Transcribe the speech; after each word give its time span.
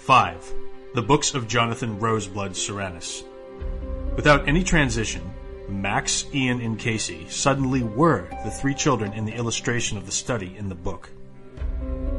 Five. 0.09 0.55
The 0.95 1.03
Books 1.03 1.35
of 1.35 1.47
Jonathan 1.47 1.99
Roseblood 1.99 2.55
Cyranus. 2.55 3.23
Without 4.15 4.47
any 4.47 4.63
transition, 4.63 5.21
Max, 5.69 6.25
Ian, 6.33 6.61
and 6.61 6.77
Casey 6.77 7.27
suddenly 7.29 7.83
were 7.83 8.27
the 8.43 8.51
three 8.51 8.73
children 8.73 9.13
in 9.13 9.25
the 9.25 9.33
illustration 9.33 9.97
of 9.97 10.05
the 10.05 10.11
study 10.11 10.55
in 10.57 10.69
the 10.69 10.75
book. 10.75 11.09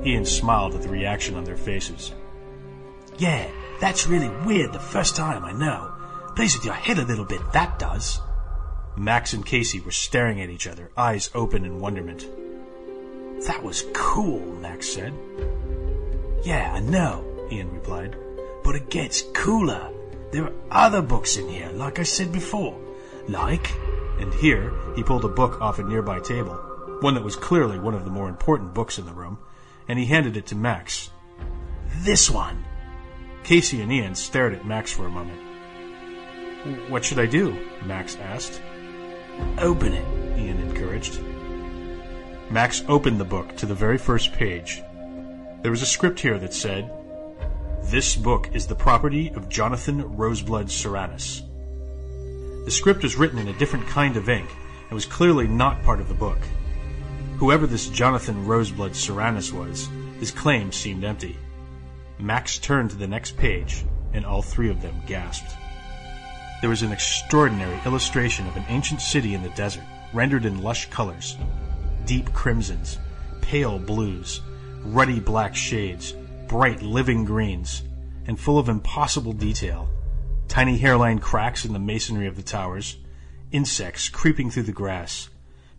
Ian 0.05 0.25
smiled 0.25 0.75
at 0.75 0.83
the 0.83 0.89
reaction 0.89 1.35
on 1.35 1.45
their 1.45 1.57
faces. 1.57 2.13
Yeah, 3.19 3.51
that's 3.81 4.07
really 4.07 4.31
weird 4.47 4.73
the 4.73 4.79
first 4.79 5.17
time, 5.17 5.45
I 5.45 5.53
know. 5.53 5.93
Plays 6.37 6.57
with 6.57 6.65
your 6.65 6.75
head 6.75 6.99
a 6.99 7.05
little 7.05 7.25
bit, 7.25 7.41
that 7.53 7.79
does. 7.79 8.21
Max 8.97 9.33
and 9.33 9.45
Casey 9.45 9.81
were 9.81 9.91
staring 9.91 10.41
at 10.41 10.51
each 10.51 10.67
other, 10.67 10.91
eyes 10.97 11.31
open 11.35 11.65
in 11.65 11.81
wonderment. 11.81 12.27
That 13.47 13.63
was 13.63 13.85
cool, 13.93 14.41
Max 14.61 14.89
said. 14.89 15.13
Yeah, 16.45 16.73
I 16.75 16.81
know, 16.81 17.25
Ian 17.51 17.73
replied. 17.73 18.17
But 18.63 18.77
it 18.77 18.91
gets 18.91 19.23
cooler. 19.35 19.91
There 20.31 20.45
are 20.45 20.53
other 20.71 21.03
books 21.03 21.37
in 21.37 21.49
here, 21.49 21.71
like 21.73 21.99
I 21.99 22.05
said 22.05 22.33
before. 22.33 22.79
Like? 23.29 23.75
And 24.19 24.33
here, 24.35 24.73
he 24.97 25.03
pulled 25.03 25.25
a 25.25 25.29
book 25.29 25.61
off 25.61 25.79
a 25.79 25.83
nearby 25.83 26.21
table, 26.21 26.55
one 27.01 27.15
that 27.15 27.25
was 27.25 27.37
clearly 27.37 27.79
one 27.79 27.95
of 27.95 28.05
the 28.05 28.11
more 28.11 28.29
important 28.29 28.75
books 28.75 28.99
in 28.99 29.07
the 29.07 29.13
room, 29.13 29.39
and 29.89 29.99
he 29.99 30.07
handed 30.07 30.37
it 30.37 30.47
to 30.47 30.55
Max. 30.55 31.11
This 32.03 32.31
one. 32.31 32.65
Casey 33.43 33.81
and 33.81 33.91
Ian 33.91 34.15
stared 34.15 34.53
at 34.53 34.67
Max 34.67 34.93
for 34.93 35.07
a 35.07 35.11
moment. 35.11 35.41
What 36.91 37.05
should 37.05 37.19
I 37.19 37.27
do? 37.27 37.57
Max 37.87 38.17
asked. 38.17 38.61
Open 39.59 39.95
it, 39.95 40.39
Ian 40.39 40.61
encouraged. 40.61 41.21
Max 42.51 42.83
opened 42.89 43.19
the 43.19 43.25
book 43.25 43.57
to 43.57 43.67
the 43.67 43.75
very 43.75 43.97
first 43.97 44.33
page. 44.33 44.83
There 45.63 45.71
was 45.71 45.83
a 45.83 45.87
script 45.87 46.21
here 46.21 46.39
that 46.39 46.53
said, 46.53 46.91
This 47.85 48.17
book 48.17 48.51
is 48.53 48.67
the 48.67 48.75
property 48.75 49.31
of 49.31 49.49
Jonathan 49.49 50.03
Roseblood 50.17 50.71
Cyranus. 50.71 51.43
The 52.65 52.71
script 52.71 53.03
was 53.03 53.17
written 53.17 53.39
in 53.39 53.49
a 53.49 53.59
different 53.59 53.87
kind 53.87 54.17
of 54.17 54.29
ink 54.29 54.49
and 54.83 54.93
was 54.93 55.07
clearly 55.07 55.49
not 55.49 55.83
part 55.83 56.01
of 56.01 56.09
the 56.09 56.15
book. 56.15 56.39
Whoever 57.39 57.67
this 57.67 57.89
Jonathan 57.89 58.47
Roseblood 58.47 58.95
Cyranus 58.95 59.53
was, 59.53 59.89
his 60.19 60.31
claim 60.31 60.73
seemed 60.73 61.05
empty. 61.05 61.39
Max 62.19 62.59
turned 62.59 62.91
to 62.91 62.97
the 62.97 63.07
next 63.07 63.37
page, 63.39 63.85
and 64.13 64.27
all 64.27 64.43
three 64.43 64.69
of 64.69 64.83
them 64.83 65.01
gasped. 65.07 65.57
There 66.61 66.69
was 66.69 66.83
an 66.83 66.93
extraordinary 66.93 67.81
illustration 67.87 68.47
of 68.47 68.57
an 68.57 68.65
ancient 68.69 69.01
city 69.01 69.35
in 69.35 69.43
the 69.43 69.49
desert, 69.51 69.85
rendered 70.13 70.45
in 70.45 70.63
lush 70.63 70.91
colors 70.91 71.37
deep 72.05 72.33
crimsons, 72.33 72.99
pale 73.41 73.79
blues, 73.79 74.41
ruddy 74.83 75.21
black 75.21 75.55
shades, 75.55 76.13
bright 76.49 76.83
living 76.83 77.25
greens, 77.25 77.85
and 78.27 78.39
full 78.39 78.59
of 78.59 78.69
impossible 78.69 79.33
detail. 79.33 79.89
Tiny 80.51 80.79
hairline 80.79 81.21
cracks 81.21 81.65
in 81.65 81.73
the 81.73 81.79
masonry 81.79 82.27
of 82.27 82.35
the 82.35 82.43
towers, 82.43 82.97
insects 83.53 84.09
creeping 84.09 84.51
through 84.51 84.65
the 84.65 84.73
grass, 84.73 85.29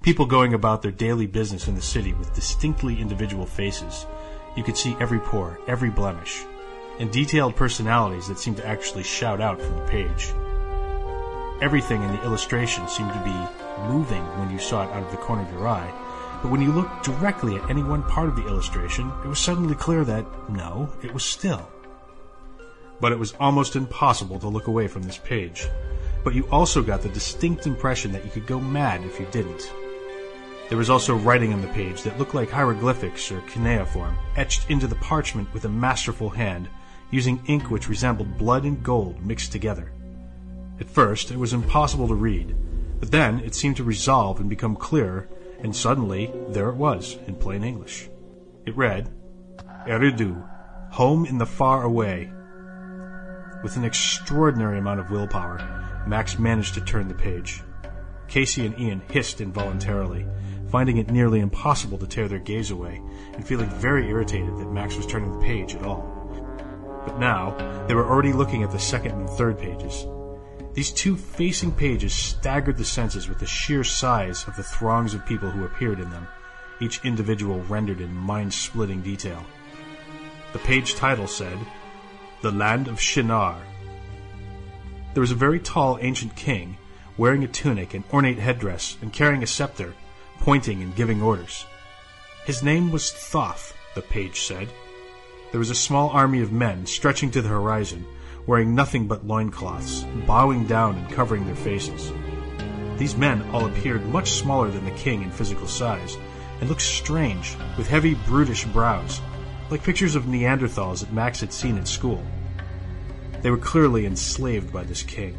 people 0.01 0.25
going 0.25 0.53
about 0.53 0.81
their 0.81 0.93
daily 0.93 1.27
business 1.27 1.67
in 1.67 1.75
the 1.75 1.81
city 1.81 2.13
with 2.13 2.33
distinctly 2.33 3.01
individual 3.01 3.45
faces. 3.45 4.05
You 4.55 4.63
could 4.63 4.77
see 4.77 4.95
every 5.01 5.19
pore, 5.19 5.59
every 5.67 5.89
blemish, 5.89 6.45
and 6.99 7.11
detailed 7.11 7.57
personalities 7.57 8.29
that 8.29 8.39
seemed 8.39 8.55
to 8.57 8.65
actually 8.65 9.03
shout 9.03 9.41
out 9.41 9.61
from 9.61 9.75
the 9.75 9.85
page. 9.87 10.31
Everything 11.61 12.01
in 12.01 12.13
the 12.13 12.23
illustration 12.23 12.87
seemed 12.87 13.11
to 13.11 13.25
be 13.25 13.89
moving 13.89 14.23
when 14.39 14.49
you 14.51 14.57
saw 14.57 14.83
it 14.83 14.91
out 14.91 15.03
of 15.03 15.11
the 15.11 15.17
corner 15.17 15.41
of 15.41 15.51
your 15.51 15.67
eye, 15.67 15.91
but 16.41 16.49
when 16.49 16.61
you 16.61 16.71
looked 16.71 17.03
directly 17.03 17.57
at 17.57 17.69
any 17.69 17.83
one 17.83 18.03
part 18.03 18.29
of 18.29 18.37
the 18.37 18.47
illustration, 18.47 19.11
it 19.25 19.27
was 19.27 19.39
suddenly 19.39 19.75
clear 19.75 20.05
that, 20.05 20.25
no, 20.49 20.89
it 21.03 21.13
was 21.13 21.25
still. 21.25 21.67
But 23.01 23.11
it 23.11 23.19
was 23.19 23.33
almost 23.39 23.75
impossible 23.75 24.39
to 24.39 24.47
look 24.47 24.67
away 24.67 24.87
from 24.87 25.03
this 25.03 25.17
page. 25.17 25.67
But 26.23 26.35
you 26.35 26.47
also 26.51 26.81
got 26.81 27.01
the 27.01 27.09
distinct 27.09 27.67
impression 27.67 28.11
that 28.11 28.23
you 28.23 28.31
could 28.31 28.45
go 28.47 28.59
mad 28.59 29.03
if 29.03 29.19
you 29.19 29.25
didn't. 29.31 29.69
There 30.69 30.77
was 30.77 30.89
also 30.89 31.15
writing 31.17 31.51
on 31.51 31.61
the 31.61 31.67
page 31.69 32.03
that 32.03 32.17
looked 32.17 32.35
like 32.35 32.49
hieroglyphics 32.49 33.29
or 33.31 33.41
cuneiform, 33.41 34.15
etched 34.37 34.69
into 34.69 34.87
the 34.87 34.95
parchment 34.95 35.53
with 35.53 35.65
a 35.65 35.69
masterful 35.69 36.29
hand, 36.29 36.69
using 37.09 37.43
ink 37.47 37.69
which 37.69 37.89
resembled 37.89 38.37
blood 38.37 38.63
and 38.63 38.81
gold 38.81 39.25
mixed 39.25 39.51
together. 39.51 39.91
At 40.79 40.89
first, 40.89 41.29
it 41.29 41.37
was 41.37 41.51
impossible 41.51 42.07
to 42.07 42.15
read, 42.15 42.55
but 43.01 43.11
then 43.11 43.39
it 43.39 43.53
seemed 43.53 43.75
to 43.77 43.83
resolve 43.83 44.39
and 44.39 44.49
become 44.49 44.77
clearer 44.77 45.27
and 45.63 45.75
suddenly, 45.75 46.31
there 46.49 46.69
it 46.69 46.75
was, 46.75 47.17
in 47.27 47.35
plain 47.35 47.63
English. 47.63 48.09
It 48.65 48.75
read, 48.75 49.09
Eridu, 49.87 50.43
home 50.91 51.25
in 51.25 51.37
the 51.37 51.45
far 51.45 51.83
away. 51.83 52.31
With 53.63 53.77
an 53.77 53.85
extraordinary 53.85 54.79
amount 54.79 54.99
of 54.99 55.11
willpower, 55.11 55.59
Max 56.07 56.39
managed 56.39 56.73
to 56.75 56.81
turn 56.81 57.07
the 57.07 57.13
page. 57.13 57.63
Casey 58.27 58.65
and 58.65 58.77
Ian 58.79 59.01
hissed 59.11 59.41
involuntarily, 59.41 60.25
finding 60.69 60.97
it 60.97 61.11
nearly 61.11 61.39
impossible 61.39 61.97
to 61.97 62.07
tear 62.07 62.27
their 62.27 62.39
gaze 62.39 62.71
away, 62.71 63.01
and 63.33 63.45
feeling 63.45 63.69
very 63.69 64.09
irritated 64.09 64.57
that 64.57 64.71
Max 64.71 64.95
was 64.95 65.05
turning 65.05 65.31
the 65.31 65.45
page 65.45 65.75
at 65.75 65.83
all. 65.83 66.01
But 67.05 67.19
now, 67.19 67.85
they 67.87 67.93
were 67.93 68.07
already 68.07 68.33
looking 68.33 68.63
at 68.63 68.71
the 68.71 68.79
second 68.79 69.11
and 69.11 69.29
third 69.29 69.59
pages, 69.59 70.05
these 70.73 70.91
two 70.91 71.17
facing 71.17 71.73
pages 71.73 72.13
staggered 72.13 72.77
the 72.77 72.85
senses 72.85 73.27
with 73.27 73.39
the 73.39 73.45
sheer 73.45 73.83
size 73.83 74.47
of 74.47 74.55
the 74.55 74.63
throngs 74.63 75.13
of 75.13 75.25
people 75.25 75.51
who 75.51 75.65
appeared 75.65 75.99
in 75.99 76.09
them, 76.09 76.27
each 76.79 77.03
individual 77.03 77.59
rendered 77.63 77.99
in 77.99 78.15
mind 78.15 78.53
splitting 78.53 79.01
detail. 79.01 79.43
The 80.53 80.59
page 80.59 80.95
title 80.95 81.27
said, 81.27 81.57
The 82.41 82.51
Land 82.51 82.87
of 82.87 82.99
Shinar. 82.99 83.57
There 85.13 85.21
was 85.21 85.31
a 85.31 85.35
very 85.35 85.59
tall 85.59 85.99
ancient 86.01 86.35
king, 86.35 86.77
wearing 87.17 87.43
a 87.43 87.47
tunic 87.47 87.93
and 87.93 88.03
ornate 88.11 88.39
headdress 88.39 88.97
and 89.01 89.13
carrying 89.13 89.43
a 89.43 89.47
scepter, 89.47 89.93
pointing 90.39 90.81
and 90.81 90.95
giving 90.95 91.21
orders. 91.21 91.65
His 92.45 92.63
name 92.63 92.91
was 92.91 93.11
Thoth, 93.11 93.75
the 93.93 94.01
page 94.01 94.41
said. 94.41 94.69
There 95.51 95.59
was 95.59 95.69
a 95.69 95.75
small 95.75 96.09
army 96.09 96.41
of 96.41 96.51
men 96.51 96.85
stretching 96.85 97.29
to 97.31 97.41
the 97.41 97.49
horizon 97.49 98.05
wearing 98.47 98.73
nothing 98.73 99.07
but 99.07 99.25
loincloths, 99.25 100.03
bowing 100.25 100.65
down 100.65 100.97
and 100.97 101.11
covering 101.11 101.45
their 101.45 101.55
faces. 101.55 102.11
These 102.97 103.15
men 103.15 103.41
all 103.51 103.65
appeared 103.65 104.05
much 104.07 104.31
smaller 104.31 104.69
than 104.69 104.85
the 104.85 104.91
king 104.91 105.21
in 105.21 105.31
physical 105.31 105.67
size, 105.67 106.17
and 106.59 106.69
looked 106.69 106.81
strange, 106.81 107.55
with 107.77 107.87
heavy, 107.87 108.15
brutish 108.15 108.65
brows, 108.65 109.21
like 109.69 109.83
pictures 109.83 110.15
of 110.15 110.25
Neanderthals 110.25 110.99
that 110.99 111.13
Max 111.13 111.39
had 111.39 111.53
seen 111.53 111.77
at 111.77 111.87
school. 111.87 112.23
They 113.41 113.49
were 113.49 113.57
clearly 113.57 114.05
enslaved 114.05 114.71
by 114.71 114.83
this 114.83 115.03
king. 115.03 115.35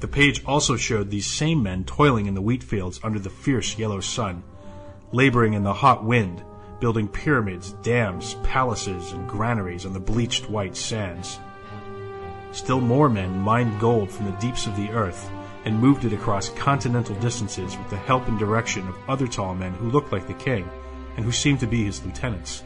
The 0.00 0.08
page 0.08 0.44
also 0.44 0.76
showed 0.76 1.10
these 1.10 1.26
same 1.26 1.62
men 1.62 1.84
toiling 1.84 2.26
in 2.26 2.34
the 2.34 2.42
wheat 2.42 2.62
fields 2.62 3.00
under 3.02 3.18
the 3.18 3.30
fierce 3.30 3.78
yellow 3.78 4.00
sun, 4.00 4.42
laboring 5.12 5.54
in 5.54 5.64
the 5.64 5.72
hot 5.72 6.04
wind, 6.04 6.42
building 6.80 7.08
pyramids, 7.08 7.72
dams, 7.82 8.34
palaces, 8.42 9.12
and 9.12 9.28
granaries 9.28 9.86
on 9.86 9.92
the 9.92 10.00
bleached 10.00 10.50
white 10.50 10.76
sands. 10.76 11.38
Still 12.52 12.80
more 12.80 13.08
men 13.08 13.38
mined 13.38 13.80
gold 13.80 14.10
from 14.10 14.26
the 14.26 14.38
deeps 14.38 14.66
of 14.66 14.76
the 14.76 14.90
earth 14.90 15.30
and 15.64 15.80
moved 15.80 16.04
it 16.04 16.12
across 16.12 16.50
continental 16.50 17.16
distances 17.16 17.76
with 17.76 17.90
the 17.90 17.96
help 17.96 18.28
and 18.28 18.38
direction 18.38 18.86
of 18.86 18.98
other 19.08 19.26
tall 19.26 19.54
men 19.54 19.72
who 19.72 19.90
looked 19.90 20.12
like 20.12 20.26
the 20.26 20.34
king 20.34 20.68
and 21.16 21.24
who 21.24 21.32
seemed 21.32 21.60
to 21.60 21.66
be 21.66 21.84
his 21.84 22.04
lieutenants. 22.04 22.62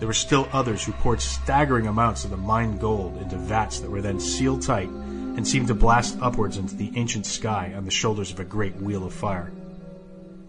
There 0.00 0.06
were 0.06 0.14
still 0.14 0.48
others 0.50 0.82
who 0.82 0.92
poured 0.92 1.20
staggering 1.20 1.86
amounts 1.86 2.24
of 2.24 2.30
the 2.30 2.38
mined 2.38 2.80
gold 2.80 3.18
into 3.18 3.36
vats 3.36 3.80
that 3.80 3.90
were 3.90 4.00
then 4.00 4.18
sealed 4.18 4.62
tight 4.62 4.88
and 4.88 5.46
seemed 5.46 5.68
to 5.68 5.74
blast 5.74 6.16
upwards 6.22 6.56
into 6.56 6.74
the 6.74 6.90
ancient 6.96 7.26
sky 7.26 7.74
on 7.76 7.84
the 7.84 7.90
shoulders 7.90 8.32
of 8.32 8.40
a 8.40 8.44
great 8.44 8.74
wheel 8.76 9.04
of 9.04 9.12
fire. 9.12 9.52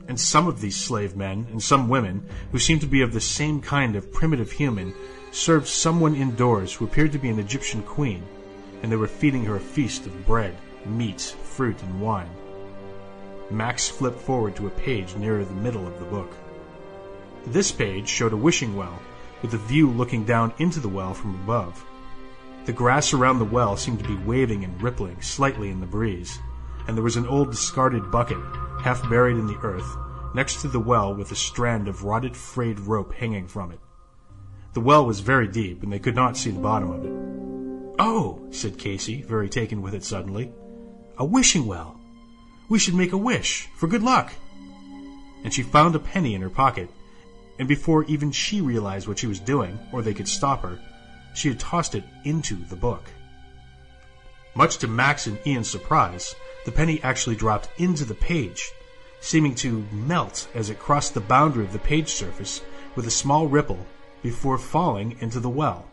And 0.07 0.17
some 0.17 0.47
of 0.47 0.61
these 0.61 0.77
slave 0.77 1.17
men 1.17 1.47
and 1.51 1.61
some 1.61 1.89
women, 1.89 2.25
who 2.53 2.59
seemed 2.59 2.79
to 2.81 2.87
be 2.87 3.01
of 3.01 3.11
the 3.11 3.19
same 3.19 3.59
kind 3.59 3.97
of 3.97 4.13
primitive 4.13 4.53
human, 4.53 4.93
served 5.31 5.67
someone 5.67 6.15
indoors 6.15 6.73
who 6.73 6.85
appeared 6.85 7.11
to 7.11 7.19
be 7.19 7.29
an 7.29 7.37
Egyptian 7.37 7.83
queen, 7.83 8.23
and 8.81 8.89
they 8.89 8.95
were 8.95 9.05
feeding 9.05 9.43
her 9.43 9.57
a 9.57 9.59
feast 9.59 10.05
of 10.05 10.25
bread, 10.25 10.55
meat, 10.85 11.35
fruit, 11.43 11.81
and 11.83 11.99
wine. 11.99 12.29
Max 13.49 13.89
flipped 13.89 14.21
forward 14.21 14.55
to 14.55 14.67
a 14.67 14.71
page 14.71 15.13
nearer 15.17 15.43
the 15.43 15.53
middle 15.55 15.85
of 15.85 15.99
the 15.99 16.05
book. 16.05 16.31
This 17.47 17.69
page 17.69 18.07
showed 18.07 18.31
a 18.31 18.37
wishing 18.37 18.77
well, 18.77 18.97
with 19.41 19.53
a 19.53 19.57
view 19.57 19.89
looking 19.89 20.23
down 20.23 20.53
into 20.57 20.79
the 20.79 20.89
well 20.89 21.13
from 21.13 21.35
above. 21.43 21.83
The 22.65 22.73
grass 22.73 23.13
around 23.13 23.39
the 23.39 23.45
well 23.45 23.75
seemed 23.75 23.99
to 23.99 24.07
be 24.07 24.23
waving 24.23 24.63
and 24.63 24.81
rippling 24.81 25.21
slightly 25.21 25.69
in 25.69 25.79
the 25.79 25.87
breeze, 25.87 26.39
and 26.87 26.95
there 26.95 27.03
was 27.03 27.17
an 27.17 27.27
old 27.27 27.51
discarded 27.51 28.11
bucket, 28.11 28.37
half 28.81 29.07
buried 29.09 29.37
in 29.37 29.47
the 29.47 29.59
earth, 29.63 29.97
next 30.35 30.61
to 30.61 30.67
the 30.67 30.79
well 30.79 31.13
with 31.13 31.31
a 31.31 31.35
strand 31.35 31.87
of 31.87 32.03
rotted 32.03 32.37
frayed 32.37 32.79
rope 32.79 33.13
hanging 33.13 33.47
from 33.47 33.71
it. 33.71 33.79
The 34.73 34.81
well 34.81 35.05
was 35.05 35.19
very 35.19 35.47
deep, 35.47 35.83
and 35.83 35.91
they 35.91 35.99
could 35.99 36.15
not 36.15 36.37
see 36.37 36.51
the 36.51 36.59
bottom 36.59 36.91
of 36.91 37.03
it. 37.03 37.95
Oh, 37.99 38.47
said 38.51 38.77
Casey, 38.77 39.21
very 39.21 39.49
taken 39.49 39.81
with 39.81 39.93
it 39.93 40.03
suddenly. 40.03 40.51
A 41.17 41.25
wishing 41.25 41.65
well. 41.65 41.99
We 42.69 42.79
should 42.79 42.95
make 42.95 43.11
a 43.11 43.17
wish, 43.17 43.67
for 43.75 43.87
good 43.87 44.01
luck. 44.01 44.33
And 45.43 45.53
she 45.53 45.61
found 45.61 45.95
a 45.95 45.99
penny 45.99 46.35
in 46.35 46.41
her 46.41 46.49
pocket, 46.49 46.89
and 47.59 47.67
before 47.67 48.03
even 48.05 48.31
she 48.31 48.61
realized 48.61 49.07
what 49.07 49.19
she 49.19 49.27
was 49.27 49.39
doing, 49.39 49.79
or 49.91 50.01
they 50.01 50.13
could 50.13 50.27
stop 50.27 50.63
her, 50.63 50.79
she 51.33 51.49
had 51.49 51.59
tossed 51.59 51.95
it 51.95 52.03
into 52.23 52.55
the 52.55 52.75
book. 52.75 53.09
Much 54.53 54.77
to 54.77 54.87
Max 54.87 55.27
and 55.27 55.39
Ian's 55.45 55.69
surprise, 55.69 56.35
the 56.65 56.71
penny 56.71 57.01
actually 57.03 57.35
dropped 57.35 57.69
into 57.77 58.03
the 58.03 58.13
page, 58.13 58.71
seeming 59.21 59.55
to 59.55 59.85
melt 59.91 60.47
as 60.53 60.69
it 60.69 60.79
crossed 60.79 61.13
the 61.13 61.21
boundary 61.21 61.63
of 61.63 61.73
the 61.73 61.79
page 61.79 62.09
surface 62.09 62.61
with 62.95 63.07
a 63.07 63.11
small 63.11 63.47
ripple 63.47 63.85
before 64.21 64.57
falling 64.57 65.15
into 65.21 65.39
the 65.39 65.49
well. 65.49 65.89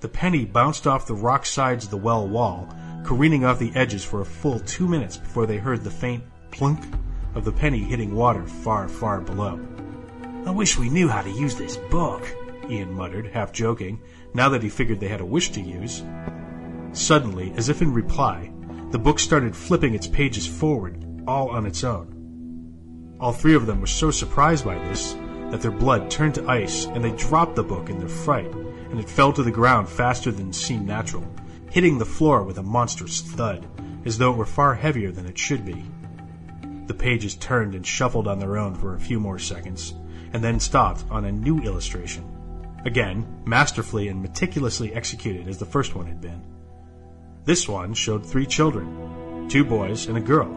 The 0.00 0.08
penny 0.08 0.44
bounced 0.44 0.86
off 0.86 1.06
the 1.06 1.14
rock 1.14 1.46
sides 1.46 1.84
of 1.84 1.90
the 1.90 1.96
well 1.96 2.28
wall, 2.28 2.68
careening 3.04 3.44
off 3.44 3.58
the 3.58 3.74
edges 3.74 4.04
for 4.04 4.20
a 4.20 4.26
full 4.26 4.60
two 4.60 4.86
minutes 4.86 5.16
before 5.16 5.46
they 5.46 5.58
heard 5.58 5.84
the 5.84 5.90
faint 5.90 6.24
plunk 6.50 6.80
of 7.34 7.44
the 7.44 7.52
penny 7.52 7.78
hitting 7.78 8.14
water 8.14 8.44
far, 8.44 8.88
far 8.88 9.20
below. 9.20 9.60
I 10.44 10.50
wish 10.50 10.76
we 10.76 10.90
knew 10.90 11.06
how 11.06 11.22
to 11.22 11.30
use 11.30 11.54
this 11.54 11.76
book, 11.76 12.26
Ian 12.68 12.92
muttered, 12.94 13.28
half 13.28 13.52
joking, 13.52 14.00
now 14.34 14.48
that 14.48 14.62
he 14.62 14.68
figured 14.68 14.98
they 14.98 15.06
had 15.06 15.20
a 15.20 15.24
wish 15.24 15.50
to 15.50 15.60
use. 15.60 16.02
Suddenly, 16.92 17.52
as 17.56 17.68
if 17.68 17.80
in 17.80 17.94
reply, 17.94 18.52
the 18.90 18.98
book 18.98 19.20
started 19.20 19.54
flipping 19.54 19.94
its 19.94 20.08
pages 20.08 20.44
forward, 20.44 21.22
all 21.28 21.50
on 21.50 21.64
its 21.64 21.84
own. 21.84 23.16
All 23.20 23.32
three 23.32 23.54
of 23.54 23.66
them 23.66 23.80
were 23.80 23.86
so 23.86 24.10
surprised 24.10 24.64
by 24.64 24.78
this 24.88 25.12
that 25.50 25.60
their 25.60 25.70
blood 25.70 26.10
turned 26.10 26.34
to 26.34 26.50
ice 26.50 26.86
and 26.86 27.04
they 27.04 27.12
dropped 27.12 27.54
the 27.54 27.62
book 27.62 27.88
in 27.88 28.00
their 28.00 28.08
fright, 28.08 28.52
and 28.52 28.98
it 28.98 29.08
fell 29.08 29.32
to 29.34 29.44
the 29.44 29.50
ground 29.52 29.88
faster 29.88 30.32
than 30.32 30.52
seemed 30.52 30.88
natural, 30.88 31.24
hitting 31.70 31.98
the 31.98 32.04
floor 32.04 32.42
with 32.42 32.58
a 32.58 32.62
monstrous 32.64 33.20
thud, 33.20 33.64
as 34.04 34.18
though 34.18 34.32
it 34.32 34.36
were 34.36 34.44
far 34.44 34.74
heavier 34.74 35.12
than 35.12 35.26
it 35.26 35.38
should 35.38 35.64
be. 35.64 35.84
The 36.88 36.94
pages 36.94 37.36
turned 37.36 37.76
and 37.76 37.86
shuffled 37.86 38.26
on 38.26 38.40
their 38.40 38.58
own 38.58 38.74
for 38.74 38.96
a 38.96 39.00
few 39.00 39.20
more 39.20 39.38
seconds, 39.38 39.94
and 40.32 40.42
then 40.42 40.60
stopped 40.60 41.04
on 41.10 41.24
a 41.24 41.32
new 41.32 41.60
illustration. 41.60 42.24
Again, 42.84 43.42
masterfully 43.44 44.08
and 44.08 44.20
meticulously 44.20 44.92
executed 44.92 45.48
as 45.48 45.58
the 45.58 45.66
first 45.66 45.94
one 45.94 46.06
had 46.06 46.20
been. 46.20 46.42
This 47.44 47.68
one 47.68 47.94
showed 47.94 48.24
three 48.24 48.46
children, 48.46 49.48
two 49.48 49.64
boys 49.64 50.06
and 50.06 50.16
a 50.16 50.20
girl, 50.20 50.48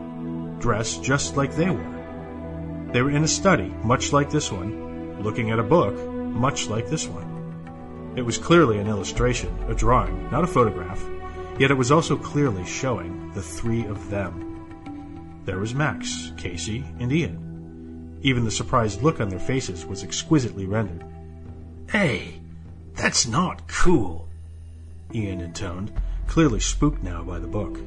dressed 0.60 1.04
just 1.04 1.36
like 1.38 1.56
they 1.56 1.70
were. 1.70 2.90
They 2.92 3.02
were 3.02 3.12
in 3.12 3.24
a 3.24 3.28
study, 3.28 3.74
much 3.84 4.14
like 4.14 4.30
this 4.30 4.52
one, 4.52 5.22
looking 5.22 5.52
at 5.52 5.60
a 5.60 5.64
book, 5.64 5.96
much 6.16 6.68
like 6.68 6.88
this 6.88 7.08
one. 7.08 8.14
It 8.16 8.22
was 8.22 8.38
clearly 8.38 8.80
an 8.80 8.88
illustration, 8.88 9.54
a 9.68 9.76
drawing, 9.76 10.32
not 10.32 10.44
a 10.44 10.48
photograph, 10.48 11.04
yet 11.60 11.72
it 11.72 11.78
was 11.78 11.92
also 11.92 12.16
clearly 12.18 12.66
showing 12.66 13.32
the 13.34 13.42
three 13.42 13.86
of 13.86 14.10
them. 14.10 15.42
There 15.46 15.60
was 15.60 15.76
Max, 15.76 16.32
Casey, 16.38 16.86
and 17.00 17.12
Ian. 17.12 17.45
Even 18.26 18.44
the 18.44 18.50
surprised 18.50 19.04
look 19.04 19.22
on 19.22 19.30
their 19.30 19.38
faces 19.38 19.86
was 19.86 20.02
exquisitely 20.02 20.66
rendered. 20.66 21.06
Hey, 21.92 22.40
that's 22.96 23.28
not 23.28 23.68
cool, 23.68 24.28
Ian 25.14 25.42
intoned, 25.42 25.94
clearly 26.26 26.60
spooked 26.60 27.04
now 27.04 27.22
by 27.22 27.38
the 27.38 27.46
book. 27.46 27.78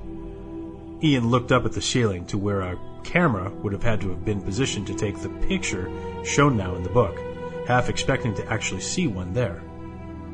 Ian 1.02 1.28
looked 1.28 1.50
up 1.50 1.64
at 1.64 1.72
the 1.72 1.82
ceiling 1.82 2.24
to 2.26 2.38
where 2.38 2.60
a 2.60 2.78
camera 3.02 3.50
would 3.50 3.72
have 3.72 3.82
had 3.82 4.00
to 4.02 4.10
have 4.10 4.24
been 4.24 4.40
positioned 4.40 4.86
to 4.86 4.94
take 4.94 5.18
the 5.18 5.28
picture 5.48 5.90
shown 6.24 6.56
now 6.56 6.76
in 6.76 6.84
the 6.84 6.88
book, 6.88 7.18
half 7.66 7.88
expecting 7.88 8.32
to 8.36 8.46
actually 8.46 8.80
see 8.80 9.08
one 9.08 9.32
there. 9.32 9.60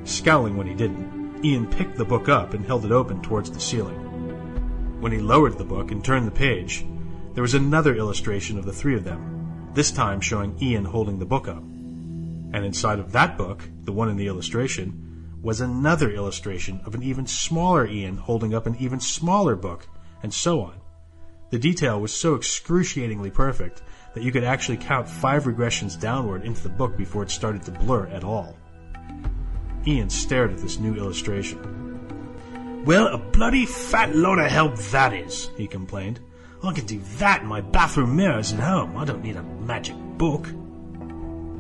Scowling 0.05 0.59
when 0.59 0.67
he 0.67 0.75
didn't, 0.75 1.43
Ian 1.43 1.67
picked 1.67 1.97
the 1.97 2.05
book 2.05 2.29
up 2.29 2.53
and 2.53 2.67
held 2.67 2.85
it 2.85 2.93
open 2.93 3.23
towards 3.23 3.51
the 3.51 3.59
ceiling. 3.59 5.01
When 5.01 5.13
he 5.13 5.19
lowered 5.19 5.57
the 5.57 5.65
book 5.65 5.91
and 5.91 6.05
turned 6.05 6.27
the 6.27 6.31
page, 6.31 6.85
there 7.33 7.41
was 7.43 7.55
another 7.55 7.97
illustration 7.97 8.59
of 8.59 8.67
the 8.67 8.73
three 8.73 8.97
of 8.97 9.05
them, 9.05 9.34
this 9.75 9.91
time 9.91 10.21
showing 10.21 10.57
Ian 10.63 10.85
holding 10.85 11.19
the 11.19 11.27
book 11.27 11.49
up. 11.49 11.63
And 11.63 12.65
inside 12.65 12.99
of 12.99 13.13
that 13.13 13.37
book, 13.37 13.69
the 13.83 13.93
one 13.93 14.09
in 14.09 14.17
the 14.17 14.29
illustration, 14.29 15.39
was 15.43 15.61
another 15.61 16.11
illustration 16.11 16.81
of 16.87 16.95
an 16.95 17.03
even 17.03 17.27
smaller 17.27 17.87
Ian 17.87 18.17
holding 18.17 18.55
up 18.55 18.67
an 18.67 18.77
even 18.77 19.01
smaller 19.01 19.57
book, 19.57 19.87
and 20.23 20.33
so 20.33 20.61
on. 20.63 20.81
The 21.51 21.59
detail 21.59 22.01
was 22.01 22.13
so 22.13 22.35
excruciatingly 22.35 23.31
perfect 23.31 23.83
that 24.15 24.23
you 24.23 24.33
could 24.33 24.45
actually 24.45 24.79
count 24.79 25.09
five 25.09 25.45
regressions 25.45 26.01
downward 26.01 26.45
into 26.45 26.63
the 26.63 26.69
book 26.69 26.97
before 26.97 27.23
it 27.25 27.31
started 27.31 27.63
to 27.65 27.73
blur 27.73 28.07
at 28.07 28.25
all. 28.25 28.57
Ian 29.87 30.09
stared 30.09 30.53
at 30.53 30.59
this 30.59 30.79
new 30.79 30.95
illustration. 30.95 32.85
Well, 32.87 33.09
a 33.09 33.19
bloody 33.19 33.67
fat 33.67 34.15
lot 34.15 34.39
of 34.39 34.51
help 34.51 34.77
that 34.77 35.13
is, 35.13 35.51
he 35.57 35.67
complained. 35.67 36.21
I 36.67 36.73
can 36.73 36.87
do 36.87 37.01
that 37.19 37.43
in 37.43 37.47
my 37.47 37.61
bathroom 37.61 38.17
mirrors 38.17 38.53
at 38.53 38.61
home. 38.61 38.97
I 38.97 39.05
don't 39.05 39.23
need 39.23 39.37
a 39.37 39.43
magic 39.43 39.97
book. 40.17 40.49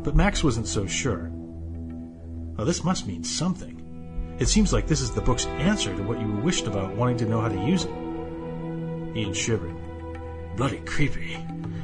But 0.02 0.16
Max 0.16 0.42
wasn't 0.44 0.66
so 0.66 0.86
sure. 0.86 1.30
Well, 1.30 2.66
this 2.66 2.84
must 2.84 3.06
mean 3.06 3.24
something. 3.24 4.36
It 4.38 4.48
seems 4.48 4.72
like 4.72 4.86
this 4.86 5.00
is 5.00 5.10
the 5.10 5.20
book's 5.20 5.46
answer 5.46 5.94
to 5.94 6.02
what 6.02 6.20
you 6.20 6.28
wished 6.28 6.66
about 6.66 6.94
wanting 6.96 7.16
to 7.18 7.26
know 7.26 7.40
how 7.40 7.48
to 7.48 7.66
use 7.66 7.84
it. 7.84 7.90
Ian 9.16 9.32
shivered. 9.32 9.76
Bloody 10.56 10.80
creepy. 10.80 11.38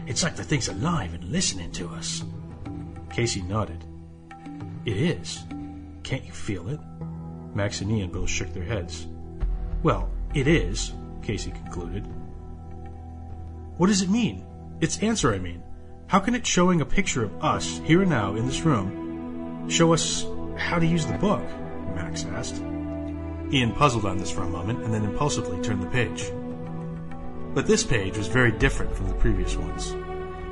It's 0.07 0.23
like 0.23 0.37
the 0.37 0.45
thing's 0.45 0.69
alive 0.69 1.15
and 1.15 1.25
listening 1.25 1.73
to 1.73 1.89
us. 1.91 2.25
Casey 3.11 3.43
nodded. 3.43 3.85
It 4.85 4.97
is. 4.97 5.45
Can't 6.03 6.25
you 6.25 6.33
feel 6.33 6.69
it? 6.69 6.81
Max 7.55 7.81
and 7.81 7.91
Ian 7.91 8.11
both 8.11 8.31
shook 8.31 8.53
their 8.53 8.65
heads. 8.65 9.07
Well, 9.83 10.11
it 10.35 10.47
is, 10.47 10.93
Casey 11.23 11.51
concluded. 11.51 12.07
What 13.81 13.87
does 13.87 14.03
it 14.03 14.11
mean? 14.11 14.45
Its 14.83 14.99
answer, 14.99 15.33
I 15.33 15.39
mean. 15.39 15.63
How 16.07 16.21
can 16.21 16.35
it 16.35 16.47
showing 16.47 16.83
a 16.83 16.85
picture 16.85 17.25
of 17.25 17.43
us, 17.43 17.81
here 17.83 18.03
and 18.03 18.11
now, 18.11 18.35
in 18.35 18.45
this 18.45 18.61
room, 18.61 19.71
show 19.71 19.95
us 19.95 20.27
how 20.59 20.79
to 20.79 20.85
use 20.85 21.07
the 21.07 21.17
book? 21.17 21.41
Max 21.95 22.27
asked. 22.27 22.57
Ian 23.51 23.73
puzzled 23.73 24.05
on 24.05 24.19
this 24.19 24.31
for 24.31 24.43
a 24.43 24.51
moment 24.51 24.85
and 24.85 24.93
then 24.93 25.07
impulsively 25.07 25.59
turned 25.63 25.83
the 25.83 25.87
page. 25.87 26.31
But 27.55 27.67
this 27.67 27.83
page 27.83 28.19
was 28.19 28.27
very 28.27 28.53
different 28.53 28.95
from 28.95 29.09
the 29.09 29.15
previous 29.15 29.57
ones. 29.57 29.97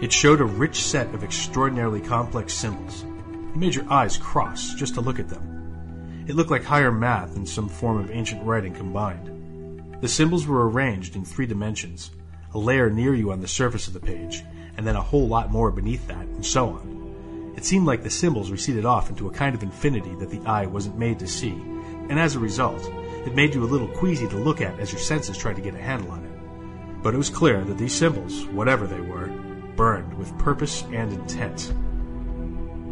It 0.03 0.11
showed 0.11 0.41
a 0.41 0.47
rich 0.47 0.83
set 0.83 1.15
of 1.15 1.23
extraordinarily 1.23 2.01
complex 2.01 2.55
symbols. 2.55 3.03
It 3.03 3.57
made 3.57 3.75
your 3.75 3.93
eyes 3.93 4.17
cross 4.17 4.73
just 4.73 4.95
to 4.95 5.03
look 5.03 5.19
at 5.19 5.29
them. 5.29 6.25
It 6.27 6.35
looked 6.35 6.51
like 6.51 6.65
higher 6.65 6.91
math 6.91 7.37
and 7.37 7.47
some 7.47 7.69
form 7.69 7.99
of 7.99 8.11
ancient 8.11 8.43
writing 8.43 8.73
combined. 8.73 10.01
The 10.01 10.09
symbols 10.09 10.47
were 10.47 10.71
arranged 10.71 11.15
in 11.15 11.27
three 11.27 11.45
dimensions, 11.45 12.11
a 12.55 12.59
layer 12.59 12.91
near 12.91 13.15
you 13.15 13.33
on 13.33 13.41
the 13.41 13.49
surface 13.49 13.87
of 13.87 13.93
the 13.93 14.01
page, 14.01 14.45
and 14.77 14.87
then 14.87 14.97
a 14.97 15.03
whole 15.03 15.29
lot 15.29 15.51
more 15.51 15.71
beneath 15.71 16.07
that, 16.09 16.25
and 16.25 16.45
so 16.45 16.69
on. 16.69 17.55
It 17.57 17.65
seemed 17.65 17.87
like 17.87 18.03
the 18.03 18.11
symbols 18.11 18.51
receded 18.51 18.85
off 18.85 19.11
into 19.11 19.29
a 19.29 19.33
kind 19.33 19.55
of 19.55 19.63
infinity 19.63 20.15
that 20.17 20.31
the 20.31 20.41
eye 20.47 20.67
wasn't 20.67 20.99
made 20.99 21.19
to 21.19 21.27
see, 21.27 21.61
and 22.09 22.19
as 22.19 22.35
a 22.35 22.39
result, 22.39 22.89
it 23.27 23.35
made 23.35 23.55
you 23.55 23.65
a 23.65 23.67
little 23.67 23.89
queasy 23.89 24.29
to 24.29 24.37
look 24.37 24.61
at 24.61 24.79
as 24.79 24.93
your 24.93 25.01
senses 25.01 25.37
tried 25.37 25.57
to 25.57 25.63
get 25.63 25.75
a 25.75 25.79
handle 25.79 26.11
on 26.13 26.25
it. 26.25 27.03
But 27.03 27.15
it 27.15 27.19
was 27.19 27.31
clear 27.31 27.65
that 27.65 27.79
these 27.79 27.95
symbols, 27.95 28.45
whatever 28.47 28.87
they 28.87 29.01
were, 29.01 29.29
burned 29.77 30.15
with 30.15 30.37
purpose 30.39 30.83
and 30.93 31.13
intent. 31.13 31.73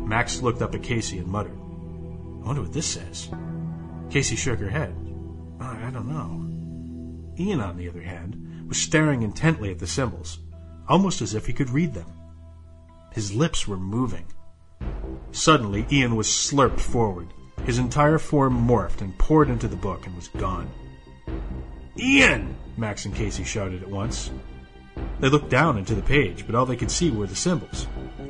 Max 0.06 0.42
looked 0.42 0.62
up 0.62 0.75
at 0.75 0.82
Casey 0.82 1.18
and 1.18 1.26
muttered, 1.26 1.58
I 2.46 2.46
wonder 2.46 2.62
what 2.62 2.72
this 2.72 2.86
says. 2.86 3.28
Casey 4.10 4.36
shook 4.36 4.60
her 4.60 4.70
head. 4.70 4.94
I, 5.58 5.90
don't 5.90 6.06
know. 6.06 7.42
Ian, 7.42 7.60
on 7.60 7.76
the 7.76 7.88
other 7.88 8.02
hand, 8.02 8.46
was 8.66 8.78
staring 8.78 9.23
intently 9.23 9.70
at 9.70 9.78
the 9.78 9.87
symbols, 9.87 10.40
almost 10.88 11.23
as 11.23 11.35
if 11.35 11.46
he 11.46 11.52
could 11.52 11.70
read 11.70 11.94
them. 11.94 12.12
His 13.12 13.35
lips 13.35 13.66
were 13.66 13.76
moving. 13.76 14.26
Suddenly, 15.32 15.87
Ian 15.90 16.16
was 16.16 16.26
slurped 16.26 16.80
forward. 16.80 17.32
His 17.64 17.78
entire 17.78 18.18
form 18.18 18.54
morphed 18.66 19.00
and 19.00 19.16
poured 19.18 19.49
into 19.49 19.68
the 19.68 19.76
book 19.76 20.06
and 20.06 20.14
was 20.14 20.28
gone. 20.28 20.70
Ian! 21.99 22.56
Max 22.76 23.06
and 23.06 23.14
Casey 23.14 23.44
shouted 23.44 23.82
at 23.82 23.88
once. 23.88 24.30
They 25.20 25.28
looked 25.28 25.49
down 25.49 25.78
into 25.78 25.94
the 25.94 26.02
page, 26.02 26.46
but 26.46 26.54
all 26.54 26.66
they 26.66 26.76
could 26.76 26.90
see 26.90 27.11
were 27.11 27.26
the 27.26 27.35
symbols. 27.35 27.87